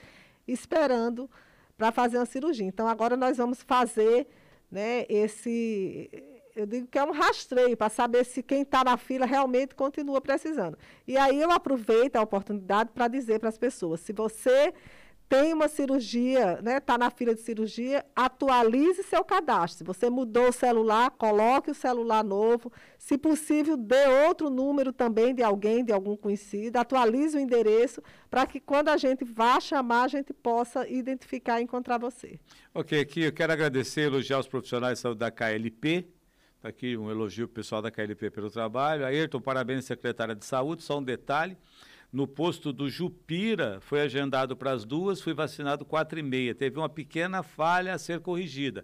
esperando 0.47 1.29
para 1.75 1.91
fazer 1.91 2.17
uma 2.17 2.25
cirurgia. 2.25 2.67
Então, 2.67 2.87
agora 2.87 3.17
nós 3.17 3.37
vamos 3.37 3.61
fazer 3.63 4.27
né, 4.71 5.05
esse. 5.09 6.09
Eu 6.55 6.65
digo 6.65 6.87
que 6.87 6.97
é 6.97 7.03
um 7.03 7.11
rastreio 7.11 7.75
para 7.75 7.89
saber 7.89 8.25
se 8.25 8.41
quem 8.43 8.61
está 8.61 8.83
na 8.83 8.97
fila 8.97 9.25
realmente 9.25 9.75
continua 9.75 10.21
precisando. 10.21 10.77
E 11.07 11.17
aí 11.17 11.39
eu 11.39 11.51
aproveito 11.51 12.15
a 12.15 12.21
oportunidade 12.21 12.91
para 12.93 13.07
dizer 13.07 13.39
para 13.39 13.49
as 13.49 13.57
pessoas: 13.57 14.01
se 14.01 14.13
você 14.13 14.73
tem 15.29 15.53
uma 15.53 15.67
cirurgia, 15.67 16.53
está 16.53 16.61
né, 16.61 16.79
tá 16.79 16.97
na 16.97 17.09
fila 17.09 17.35
de 17.35 17.41
cirurgia, 17.41 18.05
atualize 18.15 19.03
seu 19.03 19.23
cadastro. 19.25 19.79
Se 19.79 19.83
você 19.83 20.09
mudou 20.09 20.49
o 20.49 20.53
celular, 20.53 21.11
coloque 21.11 21.71
o 21.71 21.75
celular 21.75 22.23
novo. 22.23 22.71
Se 22.97 23.17
possível, 23.17 23.75
dê 23.75 24.07
outro 24.27 24.49
número 24.49 24.93
também 24.93 25.35
de 25.35 25.43
alguém, 25.43 25.83
de 25.83 25.91
algum 25.91 26.15
conhecido. 26.15 26.77
Atualize 26.77 27.35
o 27.35 27.39
endereço 27.39 28.01
para 28.29 28.45
que 28.47 28.59
quando 28.59 28.87
a 28.87 28.95
gente 28.95 29.25
vá 29.25 29.59
chamar, 29.59 30.03
a 30.03 30.07
gente 30.07 30.31
possa 30.33 30.87
identificar 30.87 31.59
e 31.59 31.63
encontrar 31.63 31.97
você. 31.97 32.39
Ok, 32.73 32.97
aqui 32.97 33.23
eu 33.23 33.33
quero 33.33 33.51
agradecer 33.51 34.01
e 34.01 34.05
elogiar 34.05 34.39
os 34.39 34.47
profissionais 34.47 35.03
da 35.17 35.29
KLP. 35.29 36.07
Está 36.55 36.69
aqui 36.69 36.95
um 36.95 37.11
elogio 37.11 37.49
pessoal 37.49 37.81
da 37.81 37.91
KLP 37.91 38.31
pelo 38.31 38.49
trabalho. 38.49 39.05
Ayrton, 39.05 39.41
parabéns, 39.41 39.85
secretária 39.85 40.33
de 40.33 40.45
saúde. 40.45 40.83
Só 40.83 40.97
um 40.97 41.03
detalhe 41.03 41.57
no 42.11 42.27
posto 42.27 42.71
do 42.71 42.89
Jupira, 42.89 43.79
foi 43.81 44.01
agendado 44.01 44.55
para 44.55 44.71
as 44.71 44.85
duas, 44.85 45.21
fui 45.21 45.33
vacinado 45.33 45.85
quatro 45.85 46.17
e 46.17 46.23
meia. 46.23 46.55
Teve 46.55 46.77
uma 46.77 46.89
pequena 46.89 47.43
falha 47.43 47.93
a 47.93 47.97
ser 47.97 48.19
corrigida. 48.21 48.83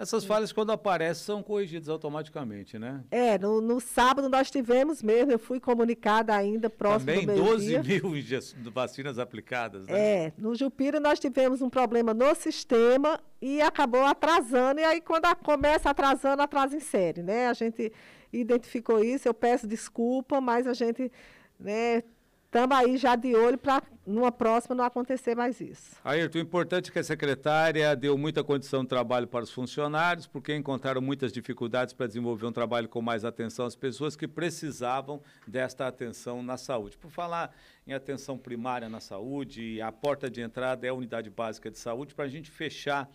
Essas 0.00 0.24
falhas, 0.24 0.50
quando 0.50 0.72
aparecem, 0.72 1.26
são 1.26 1.42
corrigidas 1.42 1.90
automaticamente, 1.90 2.78
né? 2.78 3.04
É, 3.10 3.38
no, 3.38 3.60
no 3.60 3.78
sábado 3.80 4.30
nós 4.30 4.50
tivemos 4.50 5.02
mesmo, 5.02 5.30
eu 5.30 5.38
fui 5.38 5.60
comunicada 5.60 6.34
ainda 6.34 6.70
próximo 6.70 7.12
Também 7.12 7.26
do 7.26 7.32
meio 7.34 7.44
12 7.44 7.78
mil 7.80 8.14
vacinas 8.72 9.18
aplicadas, 9.18 9.86
né? 9.86 10.24
É, 10.24 10.32
no 10.38 10.54
Jupira 10.54 10.98
nós 10.98 11.20
tivemos 11.20 11.60
um 11.60 11.68
problema 11.68 12.14
no 12.14 12.34
sistema 12.34 13.20
e 13.42 13.60
acabou 13.60 14.02
atrasando, 14.06 14.80
e 14.80 14.84
aí 14.84 15.02
quando 15.02 15.26
a, 15.26 15.34
começa 15.34 15.90
atrasando, 15.90 16.40
atrasa 16.40 16.74
em 16.74 16.80
série, 16.80 17.22
né? 17.22 17.48
A 17.48 17.52
gente 17.52 17.92
identificou 18.32 19.04
isso, 19.04 19.28
eu 19.28 19.34
peço 19.34 19.66
desculpa, 19.66 20.40
mas 20.40 20.66
a 20.66 20.72
gente 20.72 21.12
né, 21.58 22.02
estamos 22.50 22.76
aí 22.76 22.96
já 22.96 23.14
de 23.14 23.36
olho 23.36 23.56
para 23.56 23.80
numa 24.04 24.32
próxima 24.32 24.74
não 24.74 24.82
acontecer 24.82 25.36
mais 25.36 25.60
isso. 25.60 25.96
Ayrton, 26.02 26.38
o 26.38 26.40
importante 26.40 26.90
é 26.90 26.92
que 26.92 26.98
a 26.98 27.04
secretária 27.04 27.94
deu 27.94 28.18
muita 28.18 28.42
condição 28.42 28.82
de 28.82 28.88
trabalho 28.88 29.28
para 29.28 29.44
os 29.44 29.52
funcionários, 29.52 30.26
porque 30.26 30.56
encontraram 30.56 31.00
muitas 31.00 31.32
dificuldades 31.32 31.94
para 31.94 32.08
desenvolver 32.08 32.44
um 32.46 32.52
trabalho 32.52 32.88
com 32.88 33.00
mais 33.00 33.24
atenção 33.24 33.66
às 33.66 33.76
pessoas 33.76 34.16
que 34.16 34.26
precisavam 34.26 35.22
desta 35.46 35.86
atenção 35.86 36.42
na 36.42 36.56
saúde. 36.56 36.98
Por 36.98 37.08
falar 37.08 37.54
em 37.86 37.92
atenção 37.92 38.36
primária 38.36 38.88
na 38.88 38.98
saúde, 38.98 39.80
a 39.80 39.92
porta 39.92 40.28
de 40.28 40.40
entrada 40.40 40.84
é 40.84 40.90
a 40.90 40.94
unidade 40.94 41.30
básica 41.30 41.70
de 41.70 41.78
saúde, 41.78 42.16
para 42.16 42.24
a 42.24 42.28
gente 42.28 42.50
fechar, 42.50 43.08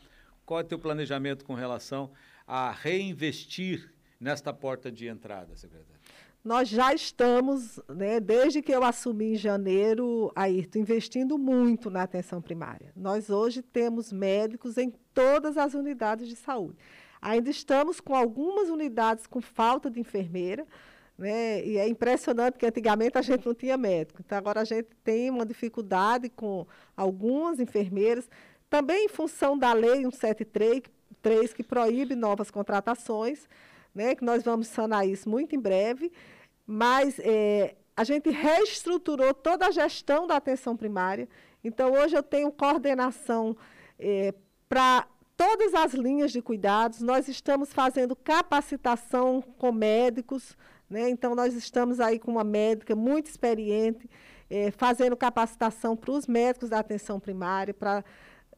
qual 0.46 0.62
é 0.62 0.64
o 0.64 0.66
teu 0.66 0.80
planejamento 0.80 1.44
com 1.44 1.56
relação 1.56 2.10
a 2.48 2.72
reinvestir 2.72 3.94
nesta 4.18 4.54
porta 4.54 4.90
de 4.90 5.08
entrada, 5.08 5.58
secretária? 5.58 5.95
Nós 6.46 6.70
já 6.70 6.94
estamos, 6.94 7.80
né, 7.90 8.20
desde 8.20 8.62
que 8.62 8.72
eu 8.72 8.84
assumi 8.84 9.34
em 9.34 9.36
janeiro, 9.36 10.32
Ayrton, 10.36 10.78
investindo 10.78 11.40
muito 11.40 11.90
na 11.90 12.04
atenção 12.04 12.40
primária. 12.40 12.92
Nós 12.96 13.32
hoje 13.32 13.64
temos 13.64 14.14
médicos 14.14 14.78
em 14.78 14.94
todas 15.12 15.58
as 15.58 15.74
unidades 15.74 16.28
de 16.28 16.36
saúde. 16.36 16.78
Ainda 17.20 17.50
estamos 17.50 18.00
com 18.00 18.14
algumas 18.14 18.70
unidades 18.70 19.26
com 19.26 19.42
falta 19.42 19.90
de 19.90 20.00
enfermeira, 20.00 20.68
né, 21.18 21.66
e 21.66 21.80
é 21.80 21.88
impressionante 21.88 22.60
que 22.60 22.66
antigamente 22.68 23.18
a 23.18 23.24
gente 23.24 23.44
não 23.44 23.56
tinha 23.56 23.76
médico. 23.76 24.22
Então 24.24 24.38
agora 24.38 24.62
a 24.62 24.66
gente 24.66 24.90
tem 25.04 25.32
uma 25.32 25.48
dificuldade 25.48 26.30
com 26.30 26.68
algumas 26.96 27.60
enfermeiras, 27.60 28.30
também 28.70 29.06
em 29.06 29.10
função 29.10 29.58
da 29.58 29.74
lei 29.74 30.04
173, 30.04 31.54
que 31.56 31.64
proíbe 31.64 32.14
novas 32.14 32.52
contratações, 32.52 33.50
né, 33.96 34.14
que 34.14 34.24
nós 34.24 34.44
vamos 34.44 34.68
sanar 34.68 35.08
isso 35.08 35.28
muito 35.28 35.56
em 35.56 35.60
breve 35.60 36.12
mas 36.66 37.20
é, 37.20 37.76
a 37.96 38.04
gente 38.04 38.30
reestruturou 38.30 39.34
toda 39.34 39.68
a 39.68 39.72
gestão 39.72 40.28
da 40.28 40.36
atenção 40.36 40.76
primária. 40.76 41.30
Então, 41.64 41.94
hoje 41.94 42.16
eu 42.16 42.24
tenho 42.24 42.52
coordenação 42.52 43.56
é, 43.98 44.34
para 44.68 45.08
todas 45.38 45.74
as 45.74 45.94
linhas 45.94 46.32
de 46.32 46.42
cuidados. 46.42 47.02
Nós 47.02 47.28
estamos 47.28 47.72
fazendo 47.72 48.16
capacitação 48.16 49.42
com 49.58 49.72
médicos. 49.72 50.58
Né? 50.90 51.10
Então, 51.10 51.36
nós 51.36 51.54
estamos 51.54 52.00
aí 52.00 52.20
com 52.20 52.32
uma 52.32 52.44
médica 52.44 52.96
muito 52.96 53.28
experiente, 53.28 54.10
é, 54.50 54.72
fazendo 54.72 55.16
capacitação 55.16 55.96
para 55.96 56.12
os 56.12 56.28
médicos 56.28 56.70
da 56.70 56.80
atenção 56.80 57.20
primária, 57.20 57.74
para 57.74 58.04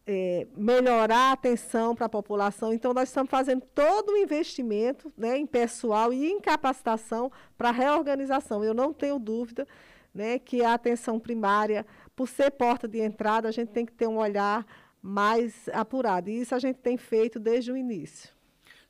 é, 0.08 0.48
melhorar 0.56 1.30
a 1.30 1.32
atenção 1.34 1.94
para 1.94 2.06
a 2.06 2.10
população. 2.10 2.74
Então, 2.74 2.94
nós 2.94 3.10
estamos 3.10 3.30
fazendo 3.30 3.62
todo 3.76 4.14
um 4.14 4.18
investimento 4.18 5.12
né, 5.18 5.38
em 5.38 5.46
pessoal 5.46 6.14
e 6.14 6.32
em 6.32 6.40
capacitação 6.40 7.30
para 7.58 7.70
a 7.70 7.74
reorganização. 7.74 8.64
Eu 8.64 8.74
não 8.74 8.94
tenho 8.94 9.20
dúvida 9.20 9.68
né, 10.14 10.40
que 10.40 10.64
a 10.64 10.74
atenção 10.74 11.20
primária, 11.20 11.86
por 12.16 12.30
ser 12.30 12.52
porta 12.52 12.88
de 12.88 13.00
entrada, 13.00 13.50
a 13.50 13.52
gente 13.52 13.70
tem 13.70 13.86
que 13.86 13.92
ter 13.92 14.08
um 14.08 14.18
olhar 14.18 14.66
mais 15.02 15.68
apurado. 15.74 16.30
E 16.30 16.40
isso 16.40 16.56
a 16.56 16.60
gente 16.60 16.78
tem 16.78 16.98
feito 16.98 17.38
desde 17.38 17.72
o 17.72 17.76
início. 17.76 18.30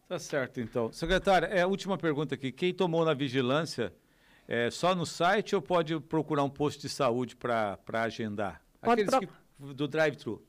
Tá 0.08 0.20
certo, 0.20 0.62
então. 0.62 0.92
Secretária, 0.92 1.48
é 1.48 1.64
a 1.64 1.68
última 1.68 1.98
pergunta 1.98 2.36
aqui. 2.36 2.52
Quem 2.52 2.74
tomou 2.74 3.04
na 3.04 3.16
vigilância 3.16 3.92
é 4.48 4.70
só 4.70 4.94
no 4.94 5.06
site 5.06 5.56
ou 5.56 5.62
pode 5.62 6.00
procurar 6.00 6.44
um 6.44 6.50
posto 6.50 6.82
de 6.82 6.90
saúde 6.90 7.36
para 7.36 7.78
agendar? 7.92 8.62
Pode 8.80 9.02
Aqueles 9.02 9.20
pro... 9.20 9.28
que, 9.68 9.74
do 9.74 9.88
drive-thru. 9.88 10.42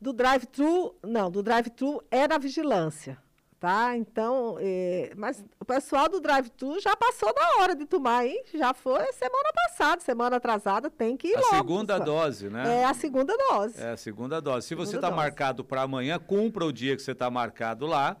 Do 0.00 0.12
drive-thru, 0.12 0.96
não, 1.02 1.30
do 1.30 1.42
drive-thru 1.42 2.02
é 2.10 2.28
na 2.28 2.36
vigilância, 2.36 3.16
tá? 3.58 3.96
Então, 3.96 4.58
é, 4.60 5.12
mas 5.16 5.42
o 5.58 5.64
pessoal 5.64 6.08
do 6.08 6.20
drive-thru 6.20 6.78
já 6.80 6.94
passou 6.94 7.32
da 7.32 7.62
hora 7.62 7.74
de 7.74 7.86
tomar, 7.86 8.26
hein? 8.26 8.44
Já 8.52 8.74
foi 8.74 9.12
semana 9.12 9.50
passada, 9.54 10.00
semana 10.02 10.36
atrasada, 10.36 10.90
tem 10.90 11.16
que 11.16 11.28
ir 11.28 11.36
a 11.36 11.40
logo. 11.40 11.54
A 11.54 11.58
segunda 11.58 11.98
dose, 11.98 12.50
né? 12.50 12.80
É 12.80 12.84
a 12.84 12.92
segunda 12.92 13.34
dose. 13.36 13.80
É 13.80 13.90
a 13.92 13.96
segunda 13.96 14.40
dose. 14.40 14.66
Se 14.66 14.74
você 14.74 14.96
está 14.96 15.10
marcado 15.10 15.64
para 15.64 15.82
amanhã, 15.82 16.18
cumpra 16.18 16.66
o 16.66 16.72
dia 16.72 16.94
que 16.94 17.02
você 17.02 17.12
está 17.12 17.30
marcado 17.30 17.86
lá, 17.86 18.16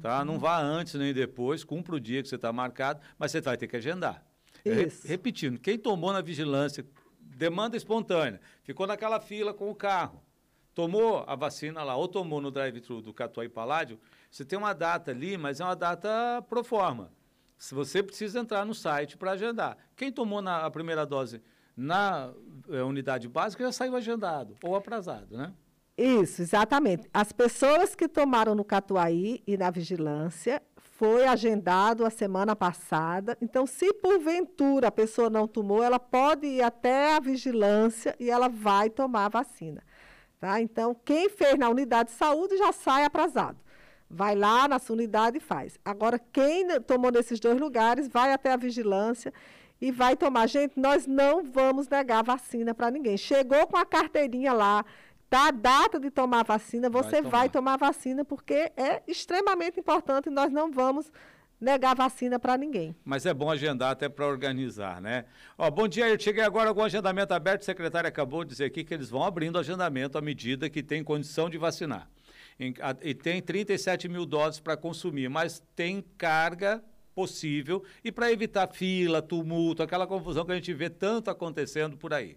tá? 0.00 0.24
Não 0.24 0.38
vá 0.38 0.60
antes 0.60 0.94
nem 0.94 1.12
depois, 1.12 1.64
cumpra 1.64 1.96
o 1.96 2.00
dia 2.00 2.22
que 2.22 2.28
você 2.28 2.36
está 2.36 2.52
marcado, 2.52 3.00
mas 3.18 3.32
você 3.32 3.40
vai 3.40 3.56
ter 3.56 3.66
que 3.66 3.76
agendar. 3.76 4.24
Isso. 4.64 5.06
repetindo, 5.06 5.60
quem 5.60 5.78
tomou 5.78 6.12
na 6.12 6.20
vigilância, 6.20 6.84
demanda 7.20 7.76
espontânea, 7.76 8.40
ficou 8.64 8.86
naquela 8.86 9.20
fila 9.20 9.54
com 9.54 9.70
o 9.70 9.74
carro, 9.74 10.20
tomou 10.76 11.24
a 11.26 11.34
vacina 11.34 11.82
lá, 11.82 11.96
ou 11.96 12.06
tomou 12.06 12.38
no 12.38 12.50
drive-thru 12.50 13.00
do 13.00 13.14
Catuai 13.14 13.48
Paládio, 13.48 13.98
você 14.30 14.44
tem 14.44 14.58
uma 14.58 14.74
data 14.74 15.10
ali, 15.10 15.38
mas 15.38 15.58
é 15.58 15.64
uma 15.64 15.74
data 15.74 16.44
pro 16.50 16.62
forma. 16.62 17.10
Se 17.56 17.74
você 17.74 18.02
precisa 18.02 18.38
entrar 18.38 18.66
no 18.66 18.74
site 18.74 19.16
para 19.16 19.30
agendar. 19.30 19.78
Quem 19.96 20.12
tomou 20.12 20.42
na, 20.42 20.66
a 20.66 20.70
primeira 20.70 21.06
dose 21.06 21.40
na 21.74 22.30
é, 22.68 22.82
unidade 22.82 23.26
básica 23.26 23.64
já 23.64 23.72
saiu 23.72 23.96
agendado 23.96 24.54
ou 24.62 24.76
aprazado, 24.76 25.34
né? 25.34 25.54
Isso, 25.96 26.42
exatamente. 26.42 27.08
As 27.12 27.32
pessoas 27.32 27.94
que 27.94 28.06
tomaram 28.06 28.54
no 28.54 28.62
Catuaí 28.62 29.42
e 29.46 29.56
na 29.56 29.70
vigilância 29.70 30.62
foi 30.76 31.26
agendado 31.26 32.04
a 32.04 32.10
semana 32.10 32.54
passada. 32.54 33.36
Então, 33.40 33.66
se 33.66 33.94
porventura 33.94 34.88
a 34.88 34.92
pessoa 34.92 35.30
não 35.30 35.48
tomou, 35.48 35.82
ela 35.82 35.98
pode 35.98 36.46
ir 36.46 36.62
até 36.62 37.16
a 37.16 37.20
vigilância 37.20 38.14
e 38.20 38.30
ela 38.30 38.48
vai 38.48 38.90
tomar 38.90 39.24
a 39.24 39.30
vacina. 39.30 39.82
Tá? 40.40 40.60
Então, 40.60 40.94
quem 41.04 41.28
fez 41.28 41.58
na 41.58 41.68
unidade 41.68 42.10
de 42.10 42.16
saúde 42.16 42.56
já 42.56 42.72
sai 42.72 43.04
aprazado. 43.04 43.58
Vai 44.08 44.36
lá 44.36 44.68
na 44.68 44.78
sua 44.78 44.94
unidade 44.94 45.38
e 45.38 45.40
faz. 45.40 45.78
Agora, 45.84 46.18
quem 46.18 46.80
tomou 46.82 47.10
nesses 47.10 47.40
dois 47.40 47.58
lugares, 47.58 48.06
vai 48.06 48.32
até 48.32 48.52
a 48.52 48.56
vigilância 48.56 49.32
e 49.80 49.90
vai 49.90 50.16
tomar. 50.16 50.46
Gente, 50.46 50.78
nós 50.78 51.06
não 51.06 51.42
vamos 51.42 51.88
negar 51.88 52.22
vacina 52.22 52.74
para 52.74 52.90
ninguém. 52.90 53.16
Chegou 53.16 53.66
com 53.66 53.76
a 53.76 53.84
carteirinha 53.84 54.52
lá, 54.52 54.84
tá 55.28 55.48
a 55.48 55.50
data 55.50 55.98
de 55.98 56.10
tomar 56.10 56.44
vacina, 56.44 56.88
você 56.88 57.20
vai 57.20 57.22
tomar. 57.22 57.30
vai 57.30 57.48
tomar 57.48 57.76
vacina, 57.78 58.24
porque 58.24 58.70
é 58.76 59.02
extremamente 59.06 59.80
importante 59.80 60.26
e 60.26 60.30
nós 60.30 60.52
não 60.52 60.70
vamos 60.70 61.10
negar 61.60 61.94
vacina 61.94 62.38
para 62.38 62.56
ninguém. 62.56 62.94
Mas 63.04 63.26
é 63.26 63.34
bom 63.34 63.50
agendar 63.50 63.90
até 63.90 64.08
para 64.08 64.26
organizar, 64.26 65.00
né? 65.00 65.24
Ó, 65.56 65.70
bom 65.70 65.88
dia, 65.88 66.08
eu 66.08 66.18
cheguei 66.18 66.42
agora 66.42 66.72
com 66.72 66.80
o 66.80 66.84
agendamento 66.84 67.32
aberto, 67.32 67.62
o 67.62 67.64
secretário 67.64 68.08
acabou 68.08 68.44
de 68.44 68.50
dizer 68.50 68.64
aqui 68.64 68.84
que 68.84 68.94
eles 68.94 69.10
vão 69.10 69.24
abrindo 69.24 69.56
o 69.56 69.58
agendamento 69.58 70.18
à 70.18 70.20
medida 70.20 70.68
que 70.68 70.82
tem 70.82 71.02
condição 71.02 71.48
de 71.48 71.58
vacinar. 71.58 72.08
e 73.02 73.14
tem 73.14 73.42
37 73.42 74.08
mil 74.08 74.24
doses 74.24 74.60
para 74.60 74.76
consumir, 74.76 75.28
mas 75.28 75.62
tem 75.74 76.04
carga 76.16 76.82
possível 77.14 77.82
e 78.04 78.12
para 78.12 78.30
evitar 78.30 78.66
fila, 78.68 79.22
tumulto, 79.22 79.82
aquela 79.82 80.06
confusão 80.06 80.44
que 80.44 80.52
a 80.52 80.54
gente 80.54 80.72
vê 80.74 80.90
tanto 80.90 81.30
acontecendo 81.30 81.96
por 81.96 82.12
aí. 82.12 82.36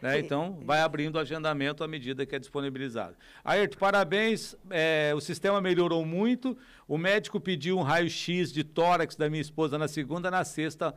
Né? 0.00 0.18
Então, 0.18 0.58
vai 0.64 0.80
abrindo 0.80 1.16
o 1.16 1.18
agendamento 1.18 1.82
à 1.82 1.88
medida 1.88 2.26
que 2.26 2.34
é 2.34 2.38
disponibilizado. 2.38 3.16
Ayrton, 3.44 3.78
parabéns. 3.78 4.54
É, 4.70 5.12
o 5.16 5.20
sistema 5.20 5.60
melhorou 5.60 6.04
muito. 6.04 6.56
O 6.86 6.98
médico 6.98 7.40
pediu 7.40 7.78
um 7.78 7.82
raio-x 7.82 8.52
de 8.52 8.62
tórax 8.62 9.16
da 9.16 9.28
minha 9.30 9.40
esposa 9.40 9.78
na 9.78 9.88
segunda, 9.88 10.30
na 10.30 10.44
sexta. 10.44 10.94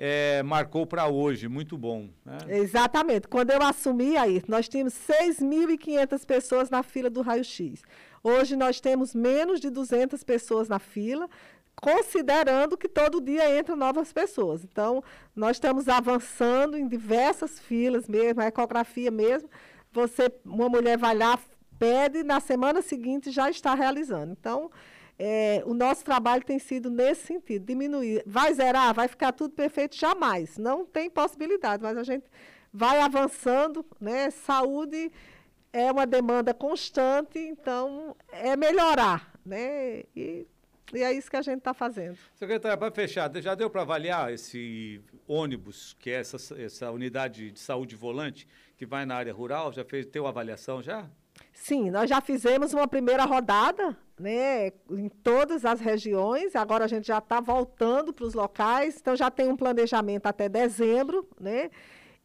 É, 0.00 0.44
marcou 0.44 0.86
para 0.86 1.08
hoje, 1.08 1.48
muito 1.48 1.76
bom. 1.76 2.08
Né? 2.24 2.38
Exatamente. 2.58 3.26
Quando 3.26 3.50
eu 3.50 3.60
assumi, 3.60 4.16
aí, 4.16 4.42
nós 4.46 4.68
tínhamos 4.68 4.94
6.500 4.94 6.24
pessoas 6.24 6.70
na 6.70 6.84
fila 6.84 7.10
do 7.10 7.20
raio-x. 7.20 7.82
Hoje 8.22 8.56
nós 8.56 8.80
temos 8.80 9.14
menos 9.14 9.60
de 9.60 9.70
200 9.70 10.22
pessoas 10.22 10.68
na 10.68 10.78
fila, 10.78 11.28
considerando 11.80 12.76
que 12.76 12.88
todo 12.88 13.20
dia 13.20 13.58
entram 13.58 13.76
novas 13.76 14.12
pessoas. 14.12 14.64
Então, 14.64 15.02
nós 15.34 15.56
estamos 15.56 15.88
avançando 15.88 16.76
em 16.76 16.86
diversas 16.86 17.58
filas 17.58 18.08
mesmo, 18.08 18.40
a 18.40 18.46
ecografia 18.46 19.10
mesmo. 19.10 19.48
Você, 19.92 20.32
uma 20.44 20.68
mulher 20.68 20.98
vai 20.98 21.16
lá, 21.16 21.38
pede, 21.78 22.22
na 22.22 22.40
semana 22.40 22.82
seguinte 22.82 23.30
já 23.30 23.48
está 23.48 23.74
realizando. 23.74 24.32
Então, 24.38 24.70
é, 25.18 25.62
o 25.66 25.74
nosso 25.74 26.04
trabalho 26.04 26.44
tem 26.44 26.58
sido 26.58 26.90
nesse 26.90 27.26
sentido, 27.26 27.64
diminuir. 27.64 28.22
Vai 28.26 28.52
zerar? 28.54 28.94
Vai 28.94 29.08
ficar 29.08 29.32
tudo 29.32 29.54
perfeito? 29.54 29.96
Jamais. 29.96 30.58
Não 30.58 30.84
tem 30.84 31.08
possibilidade, 31.08 31.82
mas 31.82 31.96
a 31.96 32.02
gente 32.02 32.26
vai 32.72 33.00
avançando, 33.00 33.84
né? 34.00 34.30
Saúde 34.30 35.10
é 35.72 35.90
uma 35.90 36.06
demanda 36.06 36.52
constante, 36.54 37.38
então 37.38 38.16
é 38.30 38.56
melhorar, 38.56 39.32
né? 39.44 40.02
E 40.14 40.46
e 40.92 41.02
é 41.02 41.12
isso 41.12 41.30
que 41.30 41.36
a 41.36 41.42
gente 41.42 41.58
está 41.58 41.74
fazendo. 41.74 42.18
Secretária, 42.34 42.76
para 42.76 42.90
fechar, 42.90 43.30
já 43.40 43.54
deu 43.54 43.68
para 43.68 43.82
avaliar 43.82 44.32
esse 44.32 45.00
ônibus, 45.26 45.94
que 45.98 46.10
é 46.10 46.20
essa, 46.20 46.36
essa 46.60 46.90
unidade 46.90 47.50
de 47.50 47.58
saúde 47.60 47.94
volante, 47.96 48.46
que 48.76 48.86
vai 48.86 49.04
na 49.04 49.16
área 49.16 49.32
rural? 49.32 49.72
Já 49.72 49.84
fez, 49.84 50.06
teu 50.06 50.26
avaliação 50.26 50.82
já? 50.82 51.08
Sim, 51.52 51.90
nós 51.90 52.08
já 52.08 52.20
fizemos 52.20 52.72
uma 52.72 52.86
primeira 52.86 53.24
rodada 53.24 53.96
né, 54.18 54.68
em 54.90 55.08
todas 55.08 55.64
as 55.64 55.80
regiões. 55.80 56.56
Agora 56.56 56.84
a 56.84 56.88
gente 56.88 57.06
já 57.06 57.18
está 57.18 57.40
voltando 57.40 58.12
para 58.12 58.24
os 58.24 58.34
locais, 58.34 58.98
então 59.00 59.14
já 59.14 59.30
tem 59.30 59.48
um 59.48 59.56
planejamento 59.56 60.26
até 60.26 60.48
dezembro, 60.48 61.28
né? 61.38 61.70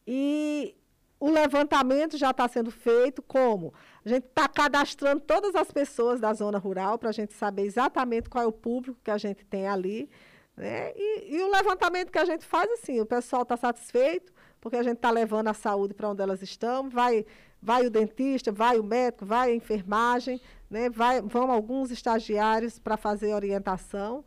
E 0.05 0.75
o 1.23 1.31
levantamento 1.31 2.17
já 2.17 2.31
está 2.31 2.45
sendo 2.49 2.69
feito 2.69 3.21
como? 3.21 3.73
A 4.03 4.09
gente 4.09 4.25
está 4.25 4.45
cadastrando 4.45 5.21
todas 5.21 5.55
as 5.55 5.71
pessoas 5.71 6.19
da 6.19 6.33
zona 6.33 6.57
rural 6.57 6.97
para 6.97 7.07
a 7.07 7.13
gente 7.13 7.33
saber 7.33 7.61
exatamente 7.61 8.29
qual 8.29 8.43
é 8.43 8.47
o 8.47 8.51
público 8.51 8.99
que 9.01 9.09
a 9.09 9.17
gente 9.17 9.45
tem 9.45 9.65
ali. 9.65 10.09
Né? 10.57 10.91
E, 10.93 11.37
e, 11.37 11.41
o 11.41 11.49
levantamento 11.49 12.11
que 12.11 12.19
a 12.19 12.25
gente 12.25 12.45
faz, 12.45 12.69
assim, 12.71 12.99
o 12.99 13.05
pessoal 13.05 13.43
está 13.43 13.55
satisfeito, 13.55 14.33
porque 14.59 14.75
a 14.75 14.83
gente 14.83 14.97
está 14.97 15.11
levando 15.11 15.47
a 15.47 15.53
saúde 15.53 15.93
para 15.93 16.09
onde 16.09 16.21
elas 16.21 16.41
estão, 16.41 16.89
vai, 16.89 17.25
vai 17.61 17.85
o 17.85 17.89
dentista, 17.89 18.51
vai 18.51 18.77
o 18.77 18.83
médico, 18.83 19.25
vai 19.25 19.51
a 19.51 19.55
enfermagem, 19.55 20.41
né, 20.69 20.89
vai, 20.89 21.21
vão 21.21 21.49
alguns 21.49 21.89
estagiários 21.89 22.79
para 22.79 22.97
fazer 22.97 23.33
orientação. 23.33 24.25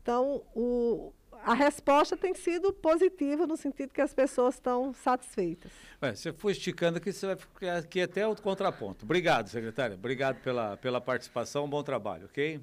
Então, 0.00 0.42
o, 0.54 1.12
a 1.44 1.54
resposta 1.54 2.16
tem 2.16 2.34
sido 2.34 2.72
positiva 2.72 3.46
no 3.46 3.56
sentido 3.56 3.92
que 3.92 4.00
as 4.00 4.12
pessoas 4.12 4.54
estão 4.54 4.92
satisfeitas. 4.92 5.72
Você 6.00 6.32
foi 6.32 6.52
esticando 6.52 6.98
aqui, 6.98 7.12
você 7.12 7.26
vai 7.26 7.36
ficar 7.36 7.76
aqui 7.76 8.00
até 8.00 8.26
o 8.26 8.34
contraponto. 8.36 9.04
Obrigado, 9.04 9.48
secretária. 9.48 9.94
Obrigado 9.94 10.40
pela, 10.42 10.76
pela 10.76 11.00
participação, 11.00 11.68
bom 11.68 11.82
trabalho, 11.82 12.26
ok? 12.26 12.60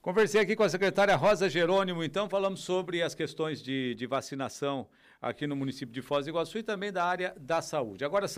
Conversei 0.00 0.40
aqui 0.40 0.54
com 0.54 0.62
a 0.62 0.68
secretária 0.68 1.16
Rosa 1.16 1.50
Jerônimo, 1.50 2.04
então 2.04 2.28
falamos 2.28 2.60
sobre 2.60 3.02
as 3.02 3.14
questões 3.14 3.60
de, 3.60 3.94
de 3.94 4.06
vacinação 4.06 4.86
aqui 5.20 5.46
no 5.46 5.56
município 5.56 5.92
de 5.92 6.00
Foz 6.00 6.24
do 6.24 6.30
Iguaçu 6.30 6.58
e 6.58 6.62
também 6.62 6.92
da 6.92 7.04
área 7.04 7.34
da 7.36 7.60
saúde. 7.60 8.04
Agora 8.04 8.28
são 8.28 8.36